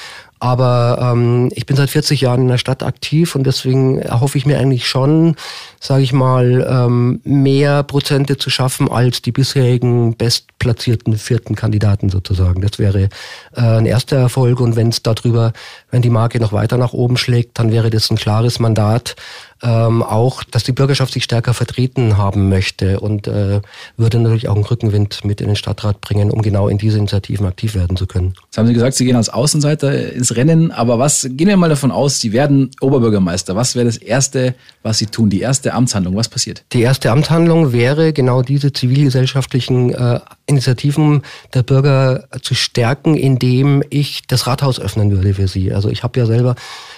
Aber 0.42 0.99
ähm, 1.00 1.50
ich 1.54 1.66
bin 1.66 1.76
seit 1.76 1.88
40 1.88 2.20
Jahren 2.20 2.40
in 2.40 2.49
der 2.49 2.58
Stadt 2.58 2.82
aktiv 2.82 3.37
und 3.37 3.44
deswegen 3.44 4.00
erhoffe 4.00 4.37
ich 4.37 4.44
mir 4.44 4.58
eigentlich 4.58 4.88
schon, 4.88 5.37
sage 5.78 6.02
ich 6.02 6.12
mal, 6.12 6.66
ähm, 6.68 7.20
mehr 7.22 7.84
Prozente 7.84 8.37
zu 8.37 8.50
schaffen 8.50 8.90
als 8.90 9.22
die 9.22 9.30
bisherigen 9.30 10.16
bestplatzierten 10.16 11.16
vierten 11.16 11.54
Kandidaten 11.54 12.11
sozusagen. 12.11 12.61
Das 12.61 12.80
wäre 12.80 13.08
äh, 13.54 13.61
ein 13.61 13.87
erster 13.87 14.16
Erfolg 14.16 14.58
und 14.58 14.75
wenn 14.75 14.88
es 14.88 15.00
darüber, 15.04 15.52
wenn 15.92 16.02
die 16.02 16.11
Marke 16.11 16.40
noch 16.40 16.52
weiter 16.52 16.76
nach 16.76 16.92
oben 16.92 17.16
schlägt, 17.16 17.61
dann 17.61 17.70
wäre 17.70 17.90
das 17.90 18.11
ein 18.11 18.16
klares 18.16 18.59
Mandat, 18.59 19.14
ähm, 19.62 20.03
auch, 20.03 20.42
dass 20.44 20.64
die 20.64 20.72
Bürgerschaft 20.72 21.12
sich 21.12 21.25
stärker 21.25 21.55
vertreten 21.55 22.16
haben 22.16 22.48
möchte 22.48 23.01
und 23.01 23.29
äh, 23.29 23.61
würde 23.96 24.18
natürlich 24.18 24.48
auch 24.48 24.57
einen 24.57 24.64
Rückenwind 24.64 25.25
mit 25.25 25.40
in 25.40 25.46
den 25.46 25.57
Stadtrat 25.57 26.01
bringen, 26.01 26.31
um 26.31 26.42
genau 26.42 26.68
in 26.68 26.79
diese 26.79 26.98
Initiativen 26.98 27.46
aktiv 27.46 27.75
werden 27.75 27.96
zu 27.96 28.07
können. 28.07 28.35
Jetzt 28.44 28.59
haben 28.59 28.66
Sie 28.66 28.75
gesagt, 28.75 28.94
Sie 28.94 29.05
gehen 29.05 29.16
als 29.16 29.29
Außenseiter 29.29 30.12
ins 30.12 30.35
Rennen, 30.35 30.72
aber 30.72 30.98
was, 30.98 31.22
gehen 31.31 31.48
wir 31.48 31.57
mal 31.57 31.68
davon 31.68 31.92
aus, 31.92 32.20
Sie 32.20 32.33
werden 32.33 32.70
Oberbürgermeister. 32.81 33.55
Was 33.55 33.77
wäre 33.77 33.87
das 33.87 33.96
Erste, 33.96 34.55
was 34.83 34.98
Sie 34.98 35.07
tun, 35.07 35.31
die 35.31 35.40
erste 35.40 35.75
Amtshandlung? 35.75 36.16
Was 36.16 36.29
passiert? 36.29 36.64
Die 36.72 36.83
erste 36.83 37.11
Amtshandlung 37.12 37.72
wäre 37.72 38.12
genau 38.12 38.42
diese 38.42 38.72
zivilgesellschaftlichen 38.72 39.94
äh, 39.94 40.20
Initiativen 40.46 41.22
der 41.55 41.62
Bürger 41.62 42.24
zu 42.42 42.55
stärken, 42.55 43.16
indem 43.16 43.83
ich 43.90 44.22
das 44.26 44.46
Rathaus 44.46 44.81
öffnen 44.81 45.11
würde 45.11 45.35
für 45.35 45.48
sie. 45.48 45.72
Also 45.72 45.88
ich 45.88 46.02
habe 46.02 46.18
ja 46.18 46.26
selber 46.26 46.55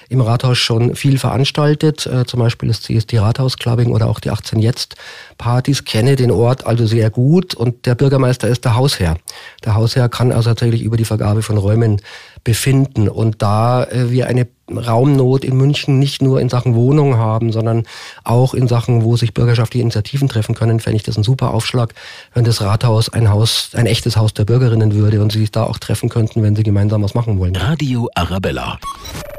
im 0.08 0.20
Rathaus 0.20 0.58
schon 0.58 0.94
viel 0.94 1.18
veranstaltet, 1.18 2.06
äh, 2.06 2.24
zum 2.24 2.40
Beispiel 2.40 2.68
das 2.68 2.82
CSD 2.82 3.18
Rathausclubbing 3.18 3.90
oder 3.92 4.08
auch 4.08 4.20
die 4.20 4.30
18 4.30 4.58
Jetzt 4.58 4.96
Partys, 5.38 5.84
kenne 5.84 6.16
den 6.16 6.30
Ort 6.30 6.66
also 6.66 6.86
sehr 6.86 7.10
gut 7.10 7.54
und 7.54 7.86
der 7.86 7.94
Bürgermeister 7.94 8.48
ist 8.48 8.64
der 8.64 8.76
Hausherr. 8.76 9.16
Der 9.64 9.74
Hausherr 9.74 10.08
kann 10.08 10.32
also 10.32 10.50
tatsächlich 10.50 10.82
über 10.82 10.96
die 10.96 11.04
Vergabe 11.04 11.42
von 11.42 11.58
Räumen 11.58 12.00
befinden 12.44 13.08
und 13.08 13.42
da 13.42 13.84
äh, 13.84 14.10
wir 14.10 14.28
eine 14.28 14.46
Raumnot 14.70 15.44
in 15.44 15.56
München 15.56 15.98
nicht 15.98 16.22
nur 16.22 16.40
in 16.40 16.48
Sachen 16.48 16.74
Wohnung 16.74 17.16
haben, 17.16 17.52
sondern 17.52 17.84
auch 18.22 18.54
in 18.54 18.68
Sachen, 18.68 19.02
wo 19.02 19.16
sich 19.16 19.34
bürgerschaftliche 19.34 19.82
Initiativen 19.82 20.28
treffen 20.28 20.54
können, 20.54 20.80
fände 20.80 20.96
ich 20.96 21.02
das 21.02 21.18
ein 21.18 21.22
super 21.22 21.52
Aufschlag, 21.52 21.94
wenn 22.32 22.44
das 22.44 22.62
Rathaus 22.62 23.08
ein 23.10 23.28
Haus, 23.28 23.70
ein 23.74 23.86
echtes 23.86 24.16
Haus 24.16 24.32
der 24.32 24.44
Bürgerinnen 24.44 24.94
würde 24.94 25.20
und 25.20 25.32
sie 25.32 25.40
sich 25.40 25.52
da 25.52 25.64
auch 25.64 25.78
treffen 25.78 26.08
könnten, 26.08 26.42
wenn 26.42 26.56
sie 26.56 26.62
gemeinsam 26.62 27.02
was 27.02 27.14
machen 27.14 27.38
wollen. 27.38 27.56
Radio 27.56 28.08
Arabella. 28.14 28.78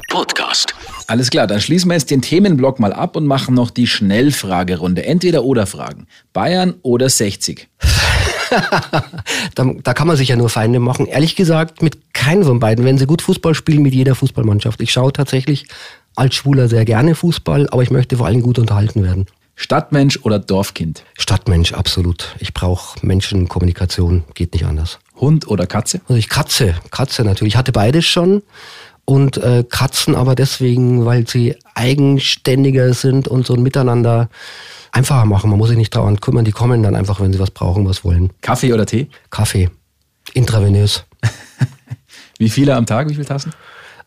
Podcast. 0.09 0.75
Alles 1.07 1.29
klar, 1.29 1.47
dann 1.47 1.59
schließen 1.59 1.89
wir 1.89 1.95
jetzt 1.95 2.11
den 2.11 2.21
Themenblock 2.21 2.79
mal 2.79 2.93
ab 2.93 3.15
und 3.15 3.25
machen 3.25 3.53
noch 3.55 3.69
die 3.69 3.87
Schnellfragerunde. 3.87 5.05
Entweder 5.05 5.43
oder 5.43 5.65
Fragen. 5.65 6.07
Bayern 6.33 6.75
oder 6.83 7.09
60? 7.09 7.67
da, 9.55 9.71
da, 9.83 9.93
kann 9.93 10.07
man 10.07 10.17
sich 10.17 10.29
ja 10.29 10.35
nur 10.35 10.49
Feinde 10.49 10.79
machen. 10.79 11.05
Ehrlich 11.05 11.35
gesagt, 11.35 11.81
mit 11.81 12.13
keinem 12.13 12.43
von 12.43 12.59
beiden. 12.59 12.85
Wenn 12.85 12.97
sie 12.97 13.05
gut 13.05 13.21
Fußball 13.21 13.55
spielen, 13.55 13.81
mit 13.81 13.93
jeder 13.93 14.15
Fußballmannschaft. 14.15 14.81
Ich 14.81 14.91
schaue 14.91 15.13
tatsächlich 15.13 15.67
als 16.15 16.35
Schwuler 16.35 16.67
sehr 16.67 16.85
gerne 16.85 17.15
Fußball, 17.15 17.67
aber 17.69 17.83
ich 17.83 17.91
möchte 17.91 18.17
vor 18.17 18.25
allem 18.25 18.41
gut 18.41 18.59
unterhalten 18.59 19.03
werden. 19.03 19.25
Stadtmensch 19.55 20.19
oder 20.23 20.37
Dorfkind? 20.37 21.03
Stadtmensch, 21.17 21.73
absolut. 21.73 22.35
Ich 22.39 22.53
brauche 22.53 23.05
Menschenkommunikation, 23.05 24.25
geht 24.33 24.53
nicht 24.53 24.65
anders. 24.65 24.99
Hund 25.15 25.47
oder 25.47 25.65
Katze? 25.65 26.01
Also 26.07 26.19
ich 26.19 26.27
Katze, 26.27 26.75
Katze 26.91 27.23
natürlich. 27.23 27.53
Ich 27.53 27.57
hatte 27.57 27.71
beides 27.71 28.05
schon 28.05 28.43
und 29.05 29.37
äh, 29.37 29.63
Katzen 29.67 30.15
aber 30.15 30.35
deswegen, 30.35 31.05
weil 31.05 31.27
sie 31.27 31.55
eigenständiger 31.75 32.93
sind 32.93 33.27
und 33.27 33.45
so 33.45 33.53
ein 33.53 33.63
Miteinander 33.63 34.29
einfacher 34.91 35.25
machen. 35.25 35.49
Man 35.49 35.59
muss 35.59 35.69
sich 35.69 35.77
nicht 35.77 35.95
daran 35.95 36.19
kümmern, 36.19 36.45
die 36.45 36.51
kommen 36.51 36.81
dann 36.83 36.95
einfach, 36.95 37.19
wenn 37.19 37.31
sie 37.31 37.39
was 37.39 37.51
brauchen, 37.51 37.87
was 37.87 38.03
wollen. 38.03 38.31
Kaffee 38.41 38.73
oder 38.73 38.85
Tee? 38.85 39.09
Kaffee. 39.29 39.69
Intravenös. 40.33 41.05
Wie 42.39 42.49
viele 42.49 42.75
am 42.75 42.85
Tag? 42.85 43.09
Wie 43.09 43.13
viele 43.13 43.25
Tassen? 43.25 43.53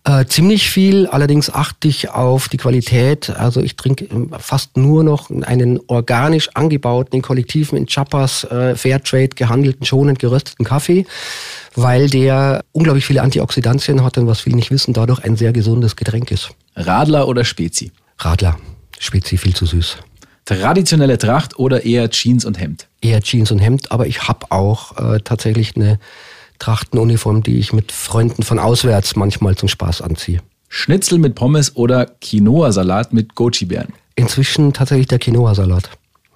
Äh, 0.05 0.25
ziemlich 0.27 0.71
viel, 0.71 1.07
allerdings 1.07 1.51
achte 1.51 1.89
ich 1.89 2.09
auf 2.11 2.49
die 2.49 2.57
Qualität. 2.57 3.31
Also 3.31 3.61
ich 3.61 3.77
trinke 3.77 4.07
ähm, 4.07 4.31
fast 4.39 4.77
nur 4.77 5.05
noch 5.05 5.31
einen 5.31 5.81
organisch 5.87 6.49
angebauten, 6.55 7.17
in 7.17 7.23
Kollektiven, 7.23 7.77
in 7.77 7.87
Chapas, 7.87 8.45
äh, 8.45 8.75
Fairtrade 8.75 9.31
gehandelten, 9.31 9.85
schonend 9.85 10.19
gerösteten 10.19 10.65
Kaffee, 10.65 11.05
weil 11.75 12.09
der 12.09 12.65
unglaublich 12.73 13.05
viele 13.05 13.23
Antioxidantien 13.23 14.03
hat 14.03 14.17
und 14.19 14.27
was 14.27 14.41
viele 14.41 14.57
nicht 14.57 14.71
wissen, 14.71 14.95
dadurch 14.95 15.25
ein 15.25 15.37
sehr 15.37 15.53
gesundes 15.53 15.97
Getränk 15.97 16.31
ist. 16.31 16.51
Radler 16.75 17.29
oder 17.29 17.45
Spezi? 17.45 17.93
Radler. 18.19 18.57
Spezi 18.99 19.37
viel 19.37 19.55
zu 19.55 19.67
süß. 19.67 19.99
Traditionelle 20.47 21.19
Tracht 21.19 21.59
oder 21.59 21.85
eher 21.85 22.09
Jeans 22.09 22.47
und 22.47 22.59
Hemd? 22.59 22.87
Eher 23.03 23.21
Jeans 23.21 23.51
und 23.51 23.59
Hemd, 23.59 23.93
aber 23.93 24.07
ich 24.07 24.27
habe 24.27 24.47
auch 24.51 24.97
äh, 24.97 25.21
tatsächlich 25.21 25.77
eine 25.77 25.99
Trachtenuniform, 26.59 27.43
die 27.43 27.59
ich 27.59 27.73
mit 27.73 27.93
Freunden 27.93 28.43
von 28.43 28.59
auswärts 28.59 29.17
manchmal 29.17 29.57
zum 29.57 29.69
Spaß 29.69 30.03
anziehe. 30.03 30.41
Schnitzel 30.69 31.19
mit 31.19 31.35
Pommes 31.35 31.77
oder 31.77 32.07
Quinoa-Salat 32.07 33.13
mit 33.13 33.35
Goji-Beeren? 33.35 33.93
Inzwischen 34.17 34.73
tatsächlich 34.73 35.07
der 35.09 35.19
Quinoa-Salat. 35.19 35.91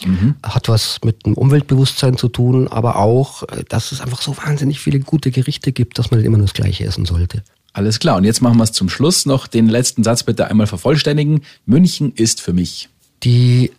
Mhm. 0.05 0.37
Hat 0.43 0.69
was 0.69 1.01
mit 1.05 1.27
dem 1.27 1.35
Umweltbewusstsein 1.35 2.17
zu 2.17 2.29
tun, 2.29 2.69
aber 2.69 2.97
auch, 2.97 3.43
äh, 3.45 3.65
dass 3.69 3.93
es 3.93 4.01
einfach 4.01 4.23
so 4.23 4.37
wahnsinnig 4.37 4.81
viele 4.81 5.01
gute 5.01 5.31
Gerichte 5.31 5.73
gibt, 5.73 5.99
dass 5.99 6.11
man 6.11 6.19
nicht 6.19 6.27
immer 6.27 6.39
nur 6.39 6.47
das 6.47 6.55
Gleiche 6.55 6.85
essen 6.85 7.05
sollte. 7.05 7.43
Alles 7.73 7.99
klar, 7.99 8.17
und 8.17 8.25
jetzt 8.25 8.43
machen 8.43 8.59
wir 8.59 8.65
es 8.65 8.73
zum 8.73 8.89
Schluss 8.89 9.27
noch 9.27 9.47
den 9.47 9.69
letzten 9.69 10.05
Satz 10.05 10.23
bitte 10.25 10.49
einmal 10.49 10.67
vervollständigen. 10.67 11.43
München 11.65 12.13
ist 12.13 12.41
für 12.41 12.53
mich 12.53 12.89
die 13.23 13.71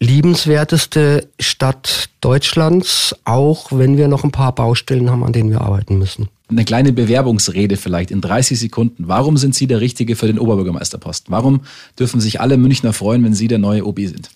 liebenswerteste 0.00 1.28
Stadt 1.40 2.10
Deutschlands, 2.20 3.14
auch 3.24 3.72
wenn 3.72 3.96
wir 3.96 4.08
noch 4.08 4.24
ein 4.24 4.30
paar 4.30 4.54
Baustellen 4.54 5.10
haben, 5.10 5.24
an 5.24 5.32
denen 5.32 5.50
wir 5.50 5.60
arbeiten 5.60 5.98
müssen. 5.98 6.28
Eine 6.48 6.64
kleine 6.64 6.92
Bewerbungsrede 6.92 7.76
vielleicht 7.76 8.12
in 8.12 8.20
30 8.20 8.58
Sekunden. 8.58 9.08
Warum 9.08 9.36
sind 9.36 9.54
Sie 9.54 9.66
der 9.66 9.80
Richtige 9.80 10.14
für 10.14 10.26
den 10.26 10.38
Oberbürgermeisterposten? 10.38 11.32
Warum 11.32 11.62
dürfen 11.98 12.20
sich 12.20 12.40
alle 12.40 12.56
Münchner 12.56 12.92
freuen, 12.92 13.24
wenn 13.24 13.34
Sie 13.34 13.48
der 13.48 13.58
neue 13.58 13.84
OB 13.84 13.98
sind? 14.00 14.30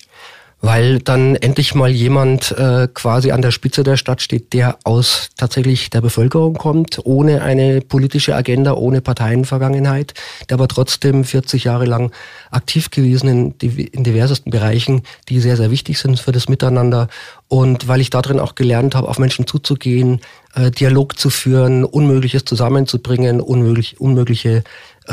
Weil 0.61 0.99
dann 0.99 1.37
endlich 1.37 1.75
mal 1.75 1.91
jemand 1.91 2.53
äh, 2.53 2.87
quasi 2.93 3.33
an 3.33 3.41
der 3.41 3.51
Spitze 3.51 3.83
der 3.83 3.97
Stadt 3.97 4.21
steht, 4.21 4.53
der 4.53 4.79
aus 4.85 5.31
tatsächlich 5.37 5.89
der 5.89 6.03
Bevölkerung 6.03 6.55
kommt, 6.55 7.01
ohne 7.05 7.43
eine 7.43 7.81
politische 7.81 8.35
Agenda, 8.35 8.75
ohne 8.75 9.01
Parteienvergangenheit, 9.01 10.13
der 10.49 10.57
aber 10.57 10.69
trotzdem 10.69 11.25
40 11.25 11.65
Jahre 11.65 11.87
lang 11.87 12.13
aktiv 12.51 12.91
gewesen 12.91 13.55
in, 13.61 13.71
in 13.79 14.05
diversesten 14.05 14.51
Bereichen, 14.51 15.03
die 15.29 15.41
sehr, 15.41 15.57
sehr 15.57 15.71
wichtig 15.71 15.99
sind 15.99 16.21
für 16.21 16.33
das 16.33 16.49
Miteinander. 16.49 17.09
Und 17.49 17.89
weil 17.89 18.01
ich 18.01 18.11
darin 18.11 18.39
auch 18.39 18.55
gelernt 18.55 18.95
habe, 18.95 19.09
auf 19.09 19.19
Menschen 19.19 19.47
zuzugehen, 19.47 20.21
äh, 20.55 20.71
Dialog 20.71 21.19
zu 21.19 21.31
führen, 21.31 21.85
Unmögliches 21.85 22.45
zusammenzubringen, 22.45 23.41
unmöglich, 23.41 24.01
unmögliche 24.01 24.63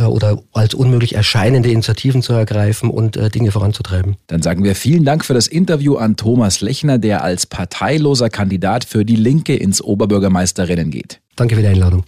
oder 0.06 0.42
als 0.54 0.74
unmöglich 0.74 1.16
erscheinende 1.16 1.72
Initiativen 1.72 2.22
zu 2.22 2.34
ergreifen 2.34 2.90
und 2.90 3.18
äh, 3.18 3.30
Dinge 3.30 3.52
voranzutreiben. 3.52 4.18
Dann 4.28 4.42
sagen 4.42 4.64
wir 4.64 4.76
vielen 4.76 5.06
Dank 5.06 5.26
für 5.26 5.34
das 5.34 5.48
Interview 5.48 5.96
an 5.96 6.16
Thomas 6.16 6.62
Lechner, 6.62 6.98
der 6.98 7.24
als 7.24 7.46
parteiloser 7.46 8.30
Kandidat 8.30 8.86
für 8.86 9.06
die 9.06 9.16
Linke 9.16 9.56
ins 9.56 9.82
Oberbürgermeisterinnen 9.82 10.92
geht. 10.92 11.20
Danke 11.36 11.56
für 11.56 11.62
die 11.62 11.68
Einladung. 11.68 12.04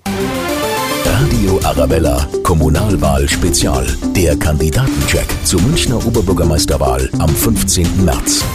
Radio 1.05 1.59
Arabella, 1.63 2.27
Kommunalwahl 2.43 3.27
Spezial. 3.27 3.85
Der 4.15 4.37
Kandidatencheck 4.37 5.27
zur 5.43 5.61
Münchner 5.61 6.05
Oberbürgermeisterwahl 6.05 7.09
am 7.19 7.29
15. 7.29 8.05
März. 8.05 8.45